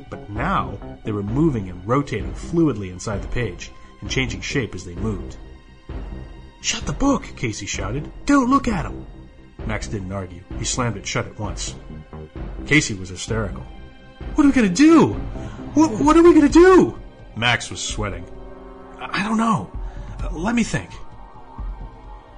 But 0.09 0.31
now 0.31 0.79
they 1.05 1.13
were 1.13 1.23
moving 1.23 1.69
and 1.69 1.87
rotating 1.87 2.33
fluidly 2.33 2.91
inside 2.91 3.23
the 3.23 3.29
page, 3.29 3.73
and 4.01 4.11
changing 4.11 4.41
shape 4.41 4.75
as 4.75 4.85
they 4.85 4.95
moved. 4.95 5.37
Shut 6.61 6.87
the 6.87 6.93
book, 6.93 7.25
Casey 7.37 7.67
shouted. 7.67 8.11
Don't 8.25 8.51
look 8.51 8.69
at 8.69 8.85
him. 8.85 9.07
Max 9.67 9.89
didn't 9.89 10.13
argue. 10.13 10.43
He 10.59 10.65
slammed 10.65 10.97
it 10.97 11.07
shut 11.07 11.27
at 11.27 11.39
once. 11.39 11.75
Casey 12.67 12.95
was 12.95 13.09
hysterical. 13.09 13.65
What 14.35 14.45
are 14.45 14.49
we 14.49 14.55
going 14.55 14.69
to 14.69 14.75
do? 14.75 15.15
What, 15.75 15.91
what 16.01 16.17
are 16.17 16.23
we 16.23 16.33
going 16.33 16.47
to 16.47 16.53
do? 16.53 16.99
Max 17.37 17.71
was 17.71 17.81
sweating. 17.81 18.25
I, 18.99 19.23
don't 19.23 19.37
know. 19.37 19.71
Uh, 20.23 20.31
let 20.33 20.55
me 20.55 20.63
think. 20.63 20.91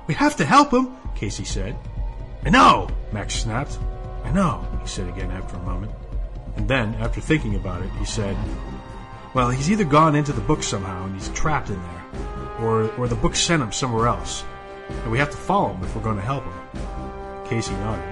We 0.07 0.15
have 0.15 0.37
to 0.37 0.45
help 0.45 0.73
him, 0.73 0.97
Casey 1.15 1.45
said. 1.45 1.77
I 2.45 2.51
know, 2.51 2.89
Max 3.13 3.35
snapped. 3.35 3.79
I 4.25 4.33
know, 4.33 4.67
he 4.83 4.89
said 4.89 5.09
again 5.09 5.31
after 5.31 5.57
a 5.57 5.63
moment. 5.63 5.93
And 6.57 6.67
then, 6.67 6.95
after 6.95 7.21
thinking 7.21 7.55
about 7.55 7.83
it, 7.83 7.91
he 7.99 8.05
said, 8.05 8.37
Well, 9.35 9.51
he's 9.51 9.71
either 9.71 9.85
gone 9.85 10.17
into 10.17 10.33
the 10.33 10.41
book 10.41 10.63
somehow 10.63 11.05
and 11.05 11.15
he's 11.15 11.29
trapped 11.31 11.69
in 11.69 11.81
there, 11.81 12.05
or, 12.61 12.91
or 12.95 13.07
the 13.07 13.15
book 13.15 13.37
sent 13.37 13.63
him 13.63 13.71
somewhere 13.71 14.09
else, 14.09 14.45
and 14.89 15.13
we 15.13 15.19
have 15.19 15.31
to 15.31 15.37
follow 15.37 15.75
him 15.75 15.85
if 15.85 15.95
we're 15.95 16.03
going 16.03 16.17
to 16.17 16.23
help 16.23 16.43
him. 16.43 16.98
Casey 17.49 17.73
nodded. 17.73 18.05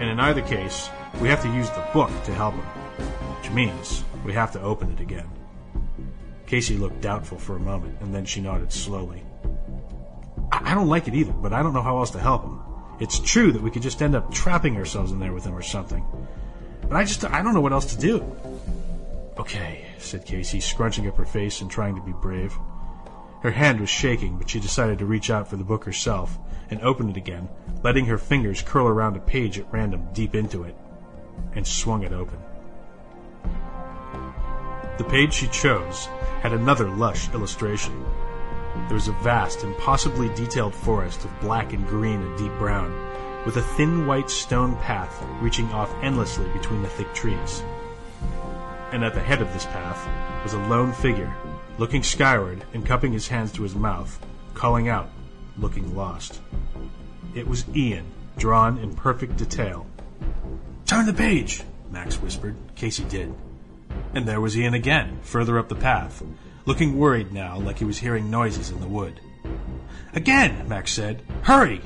And 0.00 0.10
in 0.10 0.18
either 0.18 0.42
case, 0.42 0.90
we 1.20 1.28
have 1.28 1.40
to 1.42 1.52
use 1.52 1.70
the 1.70 1.86
book 1.92 2.10
to 2.24 2.34
help 2.34 2.54
him, 2.54 2.64
which 3.36 3.50
means 3.52 4.02
we 4.24 4.32
have 4.32 4.52
to 4.52 4.60
open 4.60 4.90
it 4.92 5.00
again. 5.00 5.28
Casey 6.46 6.76
looked 6.76 7.00
doubtful 7.00 7.38
for 7.38 7.56
a 7.56 7.60
moment, 7.60 8.00
and 8.00 8.12
then 8.12 8.24
she 8.24 8.40
nodded 8.40 8.72
slowly. 8.72 9.22
I, 10.50 10.72
I 10.72 10.74
don't 10.74 10.88
like 10.88 11.06
it 11.06 11.14
either, 11.14 11.32
but 11.32 11.52
I 11.52 11.62
don't 11.62 11.74
know 11.74 11.82
how 11.82 11.98
else 11.98 12.10
to 12.12 12.18
help 12.18 12.42
him. 12.42 12.60
It's 12.98 13.20
true 13.20 13.52
that 13.52 13.62
we 13.62 13.70
could 13.70 13.82
just 13.82 14.02
end 14.02 14.16
up 14.16 14.32
trapping 14.32 14.76
ourselves 14.76 15.12
in 15.12 15.20
there 15.20 15.32
with 15.32 15.44
him 15.44 15.54
or 15.54 15.62
something. 15.62 16.04
But 16.82 16.96
I 16.96 17.04
just, 17.04 17.24
I 17.24 17.42
don't 17.42 17.54
know 17.54 17.60
what 17.60 17.72
else 17.72 17.94
to 17.94 18.00
do. 18.00 18.24
Okay, 19.38 19.86
said 19.98 20.24
Casey, 20.24 20.58
scrunching 20.58 21.06
up 21.06 21.16
her 21.16 21.24
face 21.24 21.60
and 21.60 21.70
trying 21.70 21.94
to 21.94 22.02
be 22.02 22.12
brave. 22.12 22.52
Her 23.42 23.52
hand 23.52 23.80
was 23.80 23.88
shaking, 23.88 24.36
but 24.36 24.50
she 24.50 24.58
decided 24.58 24.98
to 24.98 25.06
reach 25.06 25.30
out 25.30 25.46
for 25.46 25.56
the 25.56 25.64
book 25.64 25.84
herself 25.84 26.38
and 26.70 26.80
open 26.80 27.08
it 27.08 27.16
again, 27.16 27.48
letting 27.84 28.06
her 28.06 28.18
fingers 28.18 28.62
curl 28.62 28.88
around 28.88 29.16
a 29.16 29.20
page 29.20 29.58
at 29.58 29.72
random 29.72 30.08
deep 30.12 30.34
into 30.34 30.64
it, 30.64 30.76
and 31.54 31.66
swung 31.66 32.02
it 32.02 32.12
open. 32.12 32.38
The 34.98 35.04
page 35.04 35.34
she 35.34 35.46
chose 35.46 36.06
had 36.42 36.52
another 36.52 36.88
lush 36.90 37.32
illustration. 37.32 38.04
There 38.88 38.94
was 38.94 39.06
a 39.06 39.12
vast, 39.12 39.62
impossibly 39.62 40.28
detailed 40.34 40.74
forest 40.74 41.24
of 41.24 41.40
black 41.40 41.72
and 41.72 41.86
green 41.86 42.20
and 42.20 42.36
deep 42.36 42.52
brown, 42.58 42.92
with 43.46 43.56
a 43.56 43.62
thin 43.62 44.06
white 44.08 44.30
stone 44.30 44.74
path 44.78 45.24
reaching 45.40 45.70
off 45.70 45.94
endlessly 46.02 46.48
between 46.48 46.82
the 46.82 46.88
thick 46.88 47.14
trees. 47.14 47.62
And 48.90 49.04
at 49.04 49.14
the 49.14 49.22
head 49.22 49.40
of 49.40 49.52
this 49.52 49.66
path 49.66 50.08
was 50.42 50.54
a 50.54 50.68
lone 50.68 50.92
figure, 50.92 51.32
looking 51.78 52.02
skyward 52.02 52.64
and 52.74 52.84
cupping 52.84 53.12
his 53.12 53.28
hands 53.28 53.52
to 53.52 53.62
his 53.62 53.74
mouth, 53.74 54.18
calling 54.54 54.88
out, 54.88 55.08
looking 55.56 55.94
lost. 55.96 56.40
It 57.34 57.46
was 57.46 57.64
Ian, 57.74 58.04
drawn 58.36 58.78
in 58.78 58.94
perfect 58.94 59.36
detail. 59.36 59.86
Turn 60.86 61.06
the 61.06 61.14
page, 61.14 61.62
Max 61.90 62.20
whispered. 62.20 62.56
Casey 62.74 63.04
did. 63.04 63.34
And 64.14 64.26
there 64.26 64.40
was 64.40 64.58
Ian 64.58 64.74
again, 64.74 65.20
further 65.22 65.58
up 65.58 65.68
the 65.68 65.74
path, 65.74 66.22
looking 66.66 66.98
worried 66.98 67.32
now, 67.32 67.58
like 67.58 67.78
he 67.78 67.84
was 67.84 67.98
hearing 67.98 68.30
noises 68.30 68.70
in 68.70 68.80
the 68.80 68.86
wood. 68.86 69.20
Again, 70.14 70.68
Max 70.68 70.92
said. 70.92 71.22
Hurry! 71.42 71.80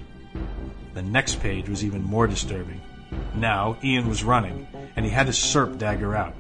The 0.95 1.03
next 1.03 1.41
page 1.41 1.69
was 1.69 1.85
even 1.85 2.03
more 2.03 2.27
disturbing. 2.27 2.81
Now, 3.35 3.77
Ian 3.83 4.09
was 4.09 4.25
running, 4.25 4.67
and 4.97 5.05
he 5.05 5.11
had 5.11 5.27
his 5.27 5.37
serp 5.37 5.79
dagger 5.79 6.15
out. 6.15 6.35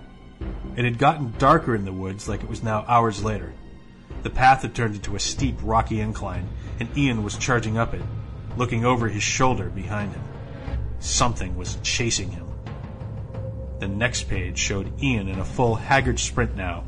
It 0.75 0.85
had 0.85 0.99
gotten 0.99 1.35
darker 1.39 1.75
in 1.75 1.85
the 1.85 1.93
woods, 1.93 2.29
like 2.29 2.43
it 2.43 2.49
was 2.49 2.63
now 2.63 2.85
hours 2.89 3.23
later. 3.23 3.53
The 4.23 4.31
path 4.31 4.63
had 4.63 4.75
turned 4.75 4.95
into 4.95 5.17
a 5.17 5.21
steep, 5.21 5.57
rocky 5.63 6.01
incline, 6.01 6.49
and 6.81 6.97
Ian 6.97 7.23
was 7.23 7.37
charging 7.37 7.77
up 7.77 7.93
it, 7.93 8.03
looking 8.57 8.85
over 8.85 9.09
his 9.09 9.23
shoulder 9.23 9.69
behind 9.69 10.13
him. 10.13 10.23
Something 11.01 11.57
was 11.57 11.77
chasing 11.83 12.31
him. 12.31 12.47
The 13.81 13.89
next 13.89 14.29
page 14.29 14.59
showed 14.59 15.03
Ian 15.03 15.29
in 15.29 15.41
a 15.41 15.45
full 15.45 15.75
haggard 15.75 16.21
sprint 16.21 16.55
now, 16.57 16.85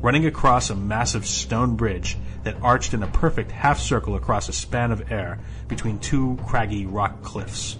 running 0.00 0.26
across 0.26 0.70
a 0.70 0.76
massive 0.76 1.26
stone 1.26 1.76
bridge 1.76 2.16
that 2.44 2.62
arched 2.62 2.94
in 2.94 3.02
a 3.02 3.08
perfect 3.08 3.50
half 3.50 3.80
circle 3.80 4.14
across 4.14 4.48
a 4.48 4.52
span 4.52 4.92
of 4.92 5.10
air 5.10 5.40
between 5.66 5.98
two 5.98 6.38
craggy 6.46 6.86
rock 6.86 7.22
cliffs. 7.22 7.78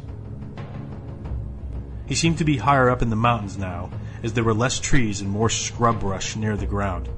He 2.06 2.14
seemed 2.14 2.38
to 2.38 2.44
be 2.44 2.56
higher 2.56 2.90
up 2.90 3.02
in 3.02 3.10
the 3.10 3.16
mountains 3.16 3.56
now, 3.56 3.90
as 4.22 4.32
there 4.32 4.44
were 4.44 4.54
less 4.54 4.78
trees 4.78 5.20
and 5.20 5.30
more 5.30 5.48
scrub 5.48 6.00
brush 6.00 6.36
near 6.36 6.56
the 6.56 6.66
ground. 6.66 7.08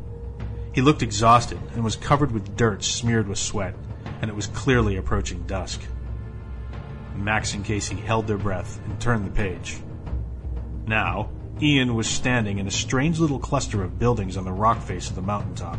He 0.73 0.81
looked 0.81 1.03
exhausted 1.03 1.61
and 1.75 1.85
was 1.85 1.97
covered 1.97 2.33
with 2.33 2.57
dirt 2.57 2.83
smeared 2.83 3.29
with 3.29 3.39
sweat, 3.39 3.75
and 4.21 4.31
it 4.31 4.37
was 4.37 4.47
clearly 4.49 4.97
approaching 4.97 5.43
dusk. 5.47 5.81
Max 7.17 7.55
and 7.55 7.65
Casey 7.65 7.97
held 7.97 8.27
their 8.27 8.39
breath 8.39 8.81
and 8.87 9.01
turned 9.01 9.27
the 9.27 9.31
page. 9.31 9.79
Now, 10.87 11.31
Ian 11.61 11.95
was 11.95 12.09
standing 12.09 12.59
in 12.59 12.67
a 12.67 12.71
strange 12.71 13.21
little 13.21 13.39
cluster 13.39 13.85
of 13.85 13.99
buildings 13.99 14.37
on 14.37 14.45
the 14.45 14.53
rock 14.53 14.81
face 14.81 15.09
of 15.09 15.15
the 15.15 15.23
mountaintop. 15.23 15.79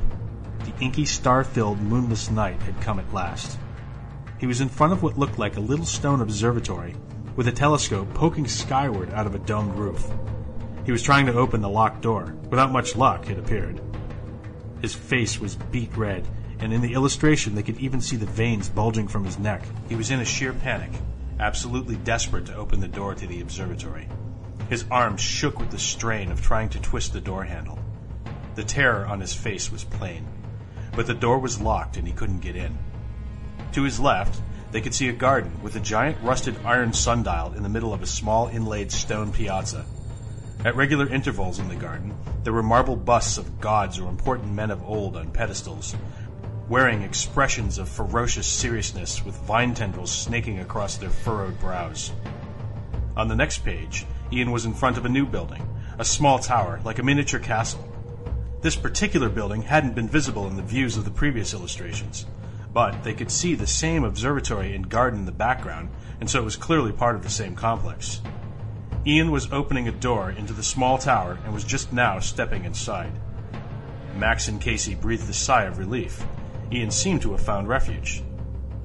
The 0.59 0.73
inky, 0.79 1.05
star 1.05 1.43
filled, 1.43 1.81
moonless 1.81 2.29
night 2.29 2.61
had 2.61 2.79
come 2.79 2.99
at 2.99 3.13
last. 3.13 3.57
He 4.39 4.47
was 4.47 4.61
in 4.61 4.69
front 4.69 4.93
of 4.93 5.03
what 5.03 5.17
looked 5.17 5.39
like 5.39 5.57
a 5.57 5.61
little 5.61 5.85
stone 5.85 6.21
observatory, 6.21 6.95
with 7.35 7.47
a 7.47 7.51
telescope 7.51 8.13
poking 8.13 8.47
skyward 8.47 9.11
out 9.13 9.25
of 9.25 9.35
a 9.35 9.39
domed 9.39 9.75
roof. 9.75 10.09
He 10.85 10.91
was 10.91 11.01
trying 11.01 11.27
to 11.27 11.33
open 11.33 11.61
the 11.61 11.69
locked 11.69 12.01
door. 12.01 12.35
Without 12.49 12.71
much 12.71 12.95
luck, 12.95 13.29
it 13.29 13.39
appeared. 13.39 13.79
His 14.81 14.93
face 14.93 15.39
was 15.39 15.55
beet 15.55 15.95
red, 15.95 16.27
and 16.59 16.73
in 16.73 16.81
the 16.81 16.93
illustration 16.93 17.55
they 17.55 17.63
could 17.63 17.79
even 17.79 18.01
see 18.01 18.17
the 18.17 18.25
veins 18.25 18.67
bulging 18.67 19.07
from 19.07 19.23
his 19.23 19.39
neck. 19.39 19.63
He 19.87 19.95
was 19.95 20.11
in 20.11 20.19
a 20.19 20.25
sheer 20.25 20.51
panic, 20.51 20.91
absolutely 21.39 21.95
desperate 21.95 22.47
to 22.47 22.55
open 22.55 22.81
the 22.81 22.87
door 22.87 23.15
to 23.15 23.25
the 23.25 23.39
observatory. 23.39 24.09
His 24.69 24.85
arms 24.91 25.21
shook 25.21 25.59
with 25.59 25.71
the 25.71 25.79
strain 25.79 26.31
of 26.31 26.41
trying 26.41 26.69
to 26.69 26.81
twist 26.81 27.13
the 27.13 27.21
door 27.21 27.45
handle. 27.45 27.79
The 28.55 28.63
terror 28.63 29.05
on 29.05 29.21
his 29.21 29.33
face 29.33 29.71
was 29.71 29.83
plain, 29.83 30.27
but 30.95 31.07
the 31.07 31.13
door 31.13 31.39
was 31.39 31.61
locked 31.61 31.95
and 31.95 32.05
he 32.05 32.13
couldn't 32.13 32.41
get 32.41 32.55
in. 32.55 32.77
To 33.73 33.83
his 33.83 33.99
left, 33.99 34.41
they 34.71 34.81
could 34.81 34.93
see 34.93 35.07
a 35.07 35.13
garden 35.13 35.61
with 35.61 35.75
a 35.75 35.79
giant 35.79 36.17
rusted 36.21 36.57
iron 36.65 36.93
sundial 36.93 37.53
in 37.53 37.63
the 37.63 37.69
middle 37.69 37.93
of 37.93 38.01
a 38.01 38.07
small 38.07 38.47
inlaid 38.47 38.91
stone 38.91 39.31
piazza. 39.31 39.85
At 40.65 40.77
regular 40.77 41.09
intervals 41.09 41.59
in 41.59 41.67
the 41.67 41.75
garden, 41.75 42.15
there 42.43 42.53
were 42.53 42.63
marble 42.63 42.95
busts 42.95 43.37
of 43.37 43.59
gods 43.59 43.99
or 43.99 44.09
important 44.09 44.53
men 44.53 44.71
of 44.71 44.81
old 44.83 45.17
on 45.17 45.29
pedestals, 45.29 45.93
wearing 46.69 47.01
expressions 47.01 47.77
of 47.77 47.89
ferocious 47.89 48.47
seriousness 48.47 49.25
with 49.25 49.35
vine 49.41 49.73
tendrils 49.73 50.09
snaking 50.09 50.59
across 50.59 50.95
their 50.95 51.09
furrowed 51.09 51.59
brows. 51.59 52.13
On 53.17 53.27
the 53.27 53.35
next 53.35 53.65
page, 53.65 54.05
Ian 54.31 54.51
was 54.51 54.63
in 54.63 54.73
front 54.73 54.97
of 54.97 55.03
a 55.03 55.09
new 55.09 55.25
building, 55.25 55.67
a 55.99 56.05
small 56.05 56.39
tower, 56.39 56.79
like 56.85 56.97
a 56.97 57.03
miniature 57.03 57.41
castle. 57.41 57.85
This 58.61 58.77
particular 58.77 59.27
building 59.27 59.63
hadn't 59.63 59.95
been 59.95 60.07
visible 60.07 60.47
in 60.47 60.55
the 60.55 60.61
views 60.61 60.95
of 60.95 61.03
the 61.03 61.11
previous 61.11 61.53
illustrations, 61.53 62.25
but 62.73 63.03
they 63.03 63.13
could 63.13 63.29
see 63.29 63.53
the 63.53 63.67
same 63.67 64.05
observatory 64.05 64.73
and 64.73 64.87
garden 64.87 65.19
in 65.19 65.25
the 65.25 65.33
background, 65.33 65.89
and 66.21 66.29
so 66.29 66.39
it 66.39 66.45
was 66.45 66.55
clearly 66.55 66.93
part 66.93 67.17
of 67.17 67.23
the 67.23 67.29
same 67.29 67.53
complex. 67.53 68.21
Ian 69.05 69.31
was 69.31 69.51
opening 69.51 69.89
a 69.89 69.91
door 69.91 70.31
into 70.31 70.53
the 70.53 70.63
small 70.63 70.97
tower 70.97 71.37
and 71.43 71.53
was 71.53 71.65
just 71.65 71.91
now 71.91 72.19
stepping 72.19 72.63
inside. 72.63 73.11
Max 74.15 74.47
and 74.47 74.61
Casey 74.61 74.95
breathed 74.95 75.29
a 75.29 75.33
sigh 75.33 75.63
of 75.63 75.77
relief. 75.77 76.25
Ian 76.71 76.89
seemed 76.89 77.21
to 77.23 77.31
have 77.31 77.41
found 77.41 77.67
refuge. 77.67 78.23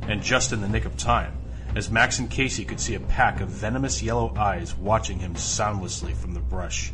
And 0.02 0.20
just 0.20 0.52
in 0.52 0.60
the 0.60 0.68
nick 0.68 0.86
of 0.86 0.96
time, 0.96 1.38
as 1.76 1.90
Max 1.90 2.18
and 2.18 2.28
Casey 2.28 2.64
could 2.64 2.80
see 2.80 2.96
a 2.96 3.00
pack 3.00 3.40
of 3.40 3.48
venomous 3.48 4.02
yellow 4.02 4.34
eyes 4.36 4.76
watching 4.76 5.20
him 5.20 5.36
soundlessly 5.36 6.14
from 6.14 6.34
the 6.34 6.40
brush. 6.40 6.92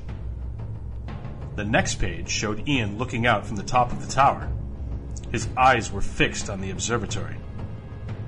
The 1.56 1.64
next 1.64 1.94
page 1.94 2.28
showed 2.28 2.68
Ian 2.68 2.98
looking 2.98 3.26
out 3.26 3.46
from 3.46 3.56
the 3.56 3.62
top 3.62 3.90
of 3.90 4.04
the 4.04 4.12
tower. 4.12 4.50
His 5.30 5.48
eyes 5.56 5.90
were 5.90 6.02
fixed 6.02 6.50
on 6.50 6.60
the 6.60 6.70
observatory. 6.70 7.36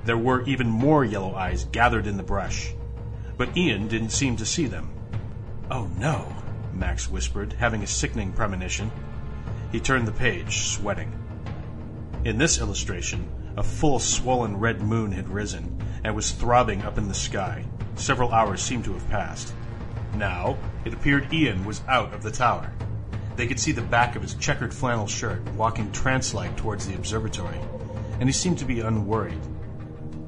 There 0.05 0.17
were 0.17 0.43
even 0.45 0.69
more 0.69 1.05
yellow 1.05 1.35
eyes 1.35 1.65
gathered 1.65 2.07
in 2.07 2.17
the 2.17 2.23
brush, 2.23 2.73
but 3.37 3.57
Ian 3.57 3.89
didn't 3.89 4.11
seem 4.11 4.37
to 4.37 4.47
see 4.47 4.67
them. 4.67 4.91
Oh 5.71 5.91
no, 5.99 6.35
Max 6.73 7.11
whispered, 7.11 7.53
having 7.55 7.83
a 7.83 7.87
sickening 7.87 8.33
premonition. 8.33 8.91
He 9.73 9.81
turned 9.81 10.07
the 10.07 10.13
page, 10.13 10.69
sweating. 10.69 11.13
In 12.25 12.39
this 12.39 12.61
illustration, 12.61 13.29
a 13.57 13.63
full 13.63 13.99
swollen 13.99 14.57
red 14.59 14.81
moon 14.83 15.13
had 15.13 15.29
risen 15.29 15.83
and 16.05 16.15
was 16.15 16.31
throbbing 16.31 16.83
up 16.83 16.99
in 16.99 17.09
the 17.09 17.15
sky. 17.15 17.65
Several 17.95 18.33
hours 18.33 18.63
seemed 18.63 18.85
to 18.85 18.93
have 18.93 19.09
passed. 19.11 19.55
Now, 20.15 20.57
it 20.85 20.95
appeared 20.95 21.33
Ian 21.33 21.65
was 21.65 21.83
out 21.89 22.13
of 22.15 22.23
the 22.23 22.31
tower. 22.31 22.73
They 23.37 23.47
could 23.47 23.61
see 23.61 23.73
the 23.73 23.83
back 23.83 24.17
of 24.17 24.23
his 24.23 24.35
checkered 24.35 24.73
flannel 24.73 25.07
shirt 25.07 25.43
walking 25.55 25.93
trance 25.93 26.33
like 26.33 26.57
towards 26.57 26.87
the 26.87 26.95
observatory, 26.95 27.61
and 28.19 28.29
he 28.29 28.33
seemed 28.33 28.59
to 28.59 28.65
be 28.65 28.81
unworried. 28.81 29.41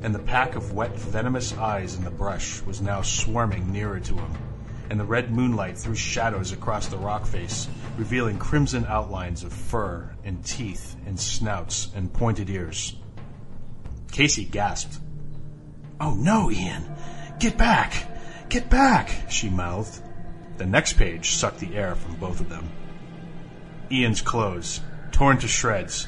And 0.01 0.15
the 0.15 0.21
pack 0.21 0.55
of 0.55 0.73
wet, 0.73 0.97
venomous 0.97 1.57
eyes 1.57 1.97
in 1.97 2.05
the 2.05 2.11
brush 2.11 2.63
was 2.63 2.81
now 2.81 3.03
swarming 3.03 3.73
nearer 3.73 3.99
to 3.99 4.15
him, 4.15 4.33
and 4.91 4.99
the 4.99 5.05
red 5.05 5.33
moonlight 5.33 5.77
threw 5.77 5.95
shadows 5.95 6.53
across 6.53 6.87
the 6.87 6.97
rock 6.97 7.27
face, 7.27 7.67
revealing 7.97 8.39
crimson 8.39 8.87
outlines 8.87 9.43
of 9.43 9.53
fur 9.53 10.15
and 10.25 10.45
teeth 10.45 10.97
and 11.07 11.19
snouts 11.19 11.91
and 11.97 12.13
pointed 12.13 12.49
ears. 12.49 12.97
Casey 14.13 14.45
gasped. 14.45 14.99
Oh 16.01 16.15
no, 16.15 16.51
Ian! 16.51 16.85
Get 17.41 17.59
back! 17.59 18.07
Get 18.49 18.71
back! 18.71 19.11
she 19.29 19.51
mouthed. 19.51 20.01
The 20.59 20.67
next 20.67 20.95
page 20.95 21.33
sucked 21.33 21.59
the 21.59 21.77
air 21.77 21.97
from 21.97 22.15
both 22.17 22.41
of 22.41 22.49
them. 22.49 22.71
Ian's 23.91 24.23
clothes, 24.23 24.81
torn 25.11 25.39
to 25.39 25.49
shreds, 25.49 26.07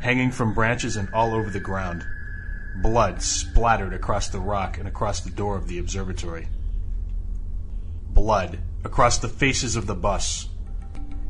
hanging 0.00 0.32
from 0.32 0.54
branches 0.54 0.96
and 0.96 1.08
all 1.12 1.34
over 1.34 1.50
the 1.50 1.60
ground. 1.60 2.04
Blood 2.76 3.22
splattered 3.22 3.92
across 3.92 4.28
the 4.28 4.40
rock 4.40 4.78
and 4.78 4.86
across 4.86 5.20
the 5.20 5.30
door 5.30 5.56
of 5.56 5.68
the 5.68 5.78
observatory. 5.78 6.48
Blood 8.10 8.60
across 8.84 9.18
the 9.18 9.28
faces 9.28 9.76
of 9.76 9.86
the 9.86 9.94
bus. 9.94 10.48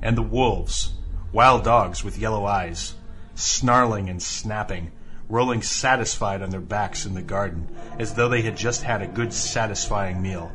And 0.02 0.16
the 0.16 0.22
wolves, 0.22 0.94
wild 1.32 1.64
dogs 1.64 2.04
with 2.04 2.18
yellow 2.18 2.44
eyes, 2.44 2.94
snarling 3.34 4.08
and 4.08 4.22
snapping, 4.22 4.92
rolling 5.28 5.62
satisfied 5.62 6.42
on 6.42 6.50
their 6.50 6.60
backs 6.60 7.04
in 7.06 7.14
the 7.14 7.22
garden, 7.22 7.68
as 7.98 8.14
though 8.14 8.28
they 8.28 8.42
had 8.42 8.56
just 8.56 8.82
had 8.82 9.02
a 9.02 9.06
good 9.06 9.32
satisfying 9.32 10.22
meal, 10.22 10.52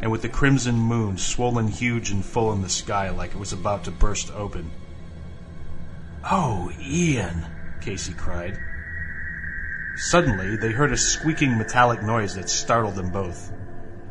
and 0.00 0.10
with 0.10 0.22
the 0.22 0.28
crimson 0.28 0.76
moon 0.76 1.16
swollen 1.18 1.68
huge 1.68 2.10
and 2.10 2.24
full 2.24 2.52
in 2.52 2.62
the 2.62 2.68
sky 2.68 3.10
like 3.10 3.32
it 3.32 3.38
was 3.38 3.52
about 3.52 3.84
to 3.84 3.90
burst 3.90 4.30
open. 4.32 4.70
Oh, 6.24 6.70
Ian, 6.80 7.44
Casey 7.80 8.12
cried. 8.12 8.58
Suddenly, 9.96 10.56
they 10.56 10.72
heard 10.72 10.92
a 10.92 10.96
squeaking 10.96 11.58
metallic 11.58 12.02
noise 12.02 12.34
that 12.34 12.48
startled 12.48 12.94
them 12.94 13.10
both. 13.10 13.52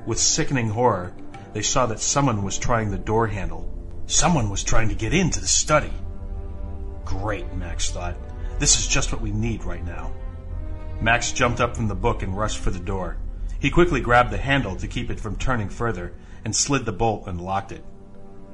With 0.06 0.20
sickening 0.20 0.70
horror, 0.70 1.12
they 1.54 1.64
saw 1.64 1.86
that 1.88 2.00
someone 2.00 2.44
was 2.44 2.58
trying 2.58 2.92
the 2.92 2.98
door 2.98 3.28
handle. 3.28 3.68
Someone 4.06 4.50
was 4.50 4.64
trying 4.64 4.90
to 4.90 4.96
get 4.96 5.14
into 5.14 5.40
the 5.40 5.48
study. 5.48 5.92
Great, 7.04 7.52
Max 7.56 7.90
thought. 7.90 8.16
This 8.60 8.78
is 8.78 8.88
just 8.88 9.12
what 9.12 9.22
we 9.22 9.32
need 9.32 9.64
right 9.64 9.84
now. 9.84 10.14
Max 11.02 11.32
jumped 11.32 11.60
up 11.60 11.76
from 11.76 11.88
the 11.88 11.96
book 11.96 12.22
and 12.22 12.38
rushed 12.38 12.60
for 12.60 12.70
the 12.70 12.80
door. 12.80 13.18
He 13.60 13.72
quickly 13.72 14.02
grabbed 14.02 14.32
the 14.32 14.38
handle 14.38 14.76
to 14.76 14.88
keep 14.88 15.10
it 15.10 15.20
from 15.20 15.36
turning 15.36 15.70
further 15.70 16.14
and 16.46 16.56
slid 16.56 16.86
the 16.86 16.92
bolt 16.92 17.28
and 17.28 17.42
locked 17.42 17.72
it. 17.72 17.84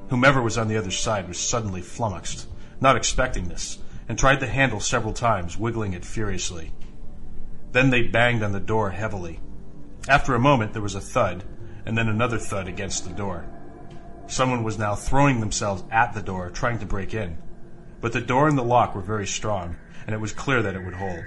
Whomever 0.08 0.40
was 0.40 0.56
on 0.56 0.68
the 0.68 0.78
other 0.78 0.90
side 0.90 1.28
was 1.28 1.38
suddenly 1.38 1.82
flummoxed, 1.82 2.46
not 2.80 2.96
expecting 2.96 3.48
this, 3.48 3.78
and 4.08 4.18
tried 4.18 4.40
the 4.40 4.46
handle 4.46 4.80
several 4.80 5.12
times, 5.12 5.58
wiggling 5.58 5.92
it 5.92 6.04
furiously. 6.04 6.72
Then 7.72 7.90
they 7.90 8.02
banged 8.02 8.42
on 8.42 8.52
the 8.52 8.60
door 8.60 8.90
heavily. 8.90 9.40
After 10.08 10.34
a 10.34 10.40
moment, 10.40 10.72
there 10.72 10.82
was 10.82 10.94
a 10.94 11.00
thud, 11.00 11.44
and 11.84 11.96
then 11.96 12.08
another 12.08 12.38
thud 12.38 12.66
against 12.68 13.04
the 13.04 13.14
door. 13.14 13.44
Someone 14.26 14.62
was 14.62 14.78
now 14.78 14.94
throwing 14.94 15.40
themselves 15.40 15.82
at 15.90 16.12
the 16.12 16.22
door, 16.22 16.50
trying 16.50 16.78
to 16.78 16.86
break 16.86 17.14
in. 17.14 17.38
But 18.00 18.12
the 18.12 18.20
door 18.20 18.48
and 18.48 18.56
the 18.56 18.62
lock 18.62 18.94
were 18.94 19.00
very 19.00 19.26
strong, 19.26 19.76
and 20.06 20.14
it 20.14 20.20
was 20.20 20.32
clear 20.32 20.62
that 20.62 20.74
it 20.74 20.84
would 20.84 20.94
hold. 20.94 21.24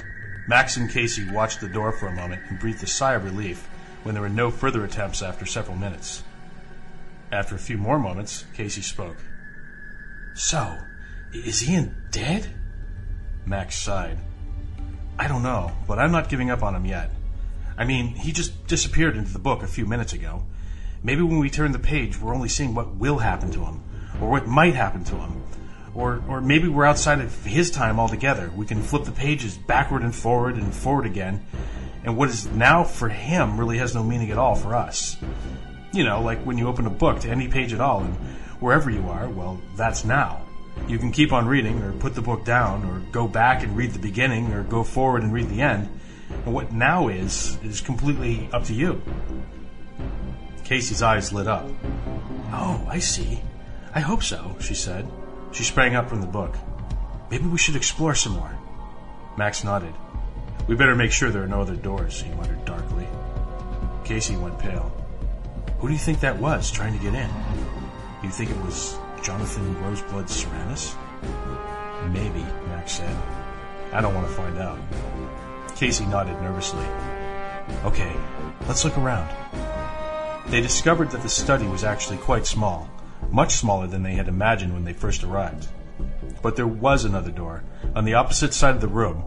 Max 0.47 0.77
and 0.77 0.89
Casey 0.89 1.29
watched 1.31 1.61
the 1.61 1.69
door 1.69 1.91
for 1.91 2.07
a 2.07 2.15
moment 2.15 2.41
and 2.49 2.59
breathed 2.59 2.83
a 2.83 2.87
sigh 2.87 3.13
of 3.13 3.23
relief 3.23 3.67
when 4.03 4.15
there 4.15 4.21
were 4.23 4.29
no 4.29 4.49
further 4.49 4.83
attempts 4.83 5.21
after 5.21 5.45
several 5.45 5.77
minutes. 5.77 6.23
After 7.31 7.55
a 7.55 7.59
few 7.59 7.77
more 7.77 7.99
moments, 7.99 8.45
Casey 8.53 8.81
spoke. 8.81 9.17
So, 10.33 10.77
is 11.33 11.69
Ian 11.69 11.95
dead? 12.09 12.53
Max 13.45 13.75
sighed. 13.75 14.17
I 15.17 15.27
don't 15.27 15.43
know, 15.43 15.71
but 15.87 15.99
I'm 15.99 16.11
not 16.11 16.29
giving 16.29 16.49
up 16.49 16.63
on 16.63 16.75
him 16.75 16.85
yet. 16.85 17.11
I 17.77 17.85
mean, 17.85 18.07
he 18.07 18.31
just 18.31 18.67
disappeared 18.67 19.15
into 19.15 19.31
the 19.33 19.39
book 19.39 19.63
a 19.63 19.67
few 19.67 19.85
minutes 19.85 20.13
ago. 20.13 20.43
Maybe 21.03 21.21
when 21.21 21.39
we 21.39 21.49
turn 21.49 21.71
the 21.71 21.79
page, 21.79 22.19
we're 22.19 22.35
only 22.35 22.49
seeing 22.49 22.75
what 22.75 22.95
will 22.95 23.19
happen 23.19 23.51
to 23.51 23.65
him, 23.65 23.83
or 24.21 24.29
what 24.29 24.47
might 24.47 24.75
happen 24.75 25.03
to 25.05 25.15
him. 25.15 25.43
Or, 25.93 26.23
or 26.27 26.41
maybe 26.41 26.67
we're 26.67 26.85
outside 26.85 27.19
of 27.19 27.43
his 27.43 27.71
time 27.71 27.99
altogether. 27.99 28.51
We 28.55 28.65
can 28.65 28.81
flip 28.81 29.03
the 29.03 29.11
pages 29.11 29.57
backward 29.57 30.03
and 30.03 30.15
forward 30.15 30.55
and 30.55 30.73
forward 30.73 31.05
again, 31.05 31.45
and 32.03 32.17
what 32.17 32.29
is 32.29 32.47
now 32.47 32.83
for 32.83 33.09
him 33.09 33.59
really 33.59 33.77
has 33.77 33.93
no 33.93 34.03
meaning 34.03 34.31
at 34.31 34.37
all 34.37 34.55
for 34.55 34.75
us. 34.75 35.17
You 35.91 36.03
know, 36.03 36.21
like 36.21 36.39
when 36.45 36.57
you 36.57 36.67
open 36.67 36.85
a 36.85 36.91
book 36.91 37.19
to 37.21 37.29
any 37.29 37.47
page 37.47 37.73
at 37.73 37.81
all, 37.81 38.01
and 38.01 38.13
wherever 38.59 38.89
you 38.89 39.07
are, 39.09 39.27
well, 39.29 39.59
that's 39.75 40.05
now. 40.05 40.45
You 40.87 40.97
can 40.97 41.11
keep 41.11 41.31
on 41.31 41.47
reading, 41.47 41.81
or 41.81 41.93
put 41.93 42.15
the 42.15 42.21
book 42.21 42.43
down, 42.43 42.85
or 42.85 42.99
go 43.11 43.27
back 43.27 43.63
and 43.63 43.75
read 43.77 43.91
the 43.91 43.99
beginning, 43.99 44.51
or 44.53 44.63
go 44.63 44.83
forward 44.83 45.23
and 45.23 45.33
read 45.33 45.49
the 45.49 45.61
end. 45.61 45.89
And 46.45 46.53
what 46.53 46.71
now 46.71 47.07
is, 47.07 47.57
is 47.63 47.81
completely 47.81 48.49
up 48.51 48.63
to 48.65 48.73
you. 48.73 49.01
Casey's 50.63 51.01
eyes 51.01 51.33
lit 51.33 51.47
up. 51.47 51.67
Oh, 52.51 52.85
I 52.87 52.99
see. 52.99 53.41
I 53.93 53.99
hope 53.99 54.23
so, 54.23 54.55
she 54.59 54.73
said. 54.73 55.07
She 55.51 55.63
sprang 55.63 55.95
up 55.95 56.09
from 56.09 56.21
the 56.21 56.27
book. 56.27 56.55
Maybe 57.29 57.45
we 57.45 57.57
should 57.57 57.75
explore 57.75 58.15
some 58.15 58.33
more. 58.33 58.57
Max 59.37 59.63
nodded. 59.63 59.93
We 60.67 60.75
better 60.75 60.95
make 60.95 61.11
sure 61.11 61.29
there 61.29 61.43
are 61.43 61.47
no 61.47 61.61
other 61.61 61.75
doors, 61.75 62.21
he 62.21 62.31
muttered 62.33 62.63
darkly. 62.65 63.07
Casey 64.03 64.35
went 64.35 64.59
pale. 64.59 64.91
Who 65.79 65.87
do 65.87 65.93
you 65.93 65.99
think 65.99 66.19
that 66.19 66.39
was 66.39 66.71
trying 66.71 66.97
to 66.97 67.03
get 67.03 67.13
in? 67.13 67.29
You 68.23 68.29
think 68.29 68.51
it 68.51 68.57
was 68.57 68.97
Jonathan 69.23 69.75
Roseblood 69.83 70.29
Cyranus? 70.29 70.95
Maybe, 72.09 72.41
Max 72.67 72.93
said. 72.93 73.15
I 73.93 74.01
don't 74.01 74.15
want 74.15 74.27
to 74.27 74.33
find 74.33 74.57
out. 74.57 74.79
Casey 75.75 76.05
nodded 76.05 76.41
nervously. 76.41 76.85
Okay, 77.83 78.11
let's 78.67 78.83
look 78.83 78.97
around. 78.97 79.29
They 80.47 80.61
discovered 80.61 81.11
that 81.11 81.21
the 81.21 81.29
study 81.29 81.67
was 81.67 81.83
actually 81.83 82.17
quite 82.17 82.45
small, 82.47 82.89
much 83.29 83.53
smaller 83.53 83.87
than 83.87 84.03
they 84.03 84.13
had 84.13 84.27
imagined 84.27 84.73
when 84.73 84.85
they 84.85 84.93
first 84.93 85.23
arrived. 85.23 85.67
But 86.41 86.55
there 86.55 86.67
was 86.67 87.05
another 87.05 87.31
door, 87.31 87.63
on 87.95 88.05
the 88.05 88.15
opposite 88.15 88.53
side 88.53 88.75
of 88.75 88.81
the 88.81 88.87
room, 88.87 89.23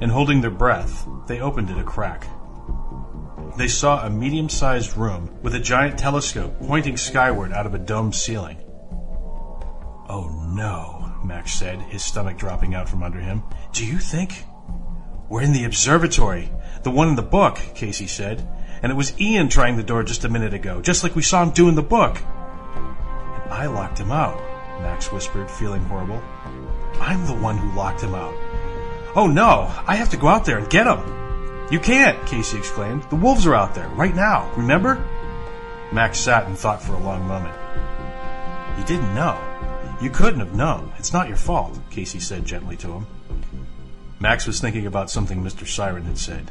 and 0.00 0.10
holding 0.10 0.40
their 0.40 0.50
breath, 0.50 1.06
they 1.26 1.40
opened 1.40 1.70
it 1.70 1.78
a 1.78 1.84
crack. 1.84 2.26
They 3.56 3.68
saw 3.68 4.04
a 4.04 4.10
medium 4.10 4.48
sized 4.48 4.96
room 4.96 5.30
with 5.42 5.54
a 5.54 5.60
giant 5.60 5.98
telescope 5.98 6.58
pointing 6.60 6.96
skyward 6.96 7.52
out 7.52 7.66
of 7.66 7.74
a 7.74 7.78
domed 7.78 8.14
ceiling. 8.14 8.58
Oh 10.08 10.28
no, 10.28 11.12
Max 11.24 11.52
said, 11.52 11.80
his 11.80 12.04
stomach 12.04 12.36
dropping 12.36 12.74
out 12.74 12.88
from 12.88 13.02
under 13.02 13.20
him. 13.20 13.42
Do 13.72 13.86
you 13.86 13.98
think? 13.98 14.44
We're 15.28 15.42
in 15.42 15.52
the 15.52 15.64
observatory. 15.64 16.50
The 16.82 16.90
one 16.90 17.08
in 17.08 17.16
the 17.16 17.22
book, 17.22 17.58
Casey 17.74 18.06
said. 18.06 18.46
And 18.82 18.92
it 18.92 18.96
was 18.96 19.18
Ian 19.18 19.48
trying 19.48 19.76
the 19.76 19.82
door 19.82 20.02
just 20.02 20.24
a 20.24 20.28
minute 20.28 20.52
ago, 20.52 20.82
just 20.82 21.02
like 21.02 21.16
we 21.16 21.22
saw 21.22 21.42
him 21.42 21.50
do 21.50 21.70
in 21.70 21.74
the 21.74 21.82
book. 21.82 22.18
And 22.18 23.52
I 23.52 23.66
locked 23.66 23.98
him 23.98 24.12
out, 24.12 24.36
Max 24.82 25.10
whispered, 25.10 25.50
feeling 25.50 25.82
horrible. 25.84 26.22
I'm 27.00 27.26
the 27.26 27.34
one 27.34 27.56
who 27.56 27.74
locked 27.74 28.02
him 28.02 28.14
out. 28.14 28.34
Oh 29.16 29.26
no, 29.26 29.72
I 29.86 29.94
have 29.94 30.10
to 30.10 30.18
go 30.18 30.28
out 30.28 30.44
there 30.44 30.58
and 30.58 30.68
get 30.68 30.86
him. 30.86 31.00
You 31.70 31.80
can't, 31.80 32.26
Casey 32.26 32.58
exclaimed. 32.58 33.04
The 33.04 33.16
wolves 33.16 33.46
are 33.46 33.54
out 33.54 33.74
there, 33.74 33.88
right 33.88 34.14
now, 34.14 34.52
remember? 34.54 35.02
Max 35.92 36.18
sat 36.18 36.46
and 36.46 36.58
thought 36.58 36.82
for 36.82 36.92
a 36.92 36.98
long 36.98 37.26
moment. 37.26 37.54
You 38.78 38.84
didn't 38.84 39.14
know. 39.14 39.38
You 40.00 40.10
couldn't 40.10 40.40
have 40.40 40.54
known. 40.54 40.92
It's 40.98 41.12
not 41.12 41.28
your 41.28 41.36
fault, 41.36 41.78
Casey 41.90 42.20
said 42.20 42.44
gently 42.44 42.76
to 42.78 42.92
him. 42.92 43.06
Max 44.20 44.46
was 44.46 44.60
thinking 44.60 44.86
about 44.86 45.10
something 45.10 45.42
Mr. 45.42 45.66
Siren 45.66 46.04
had 46.04 46.18
said. 46.18 46.50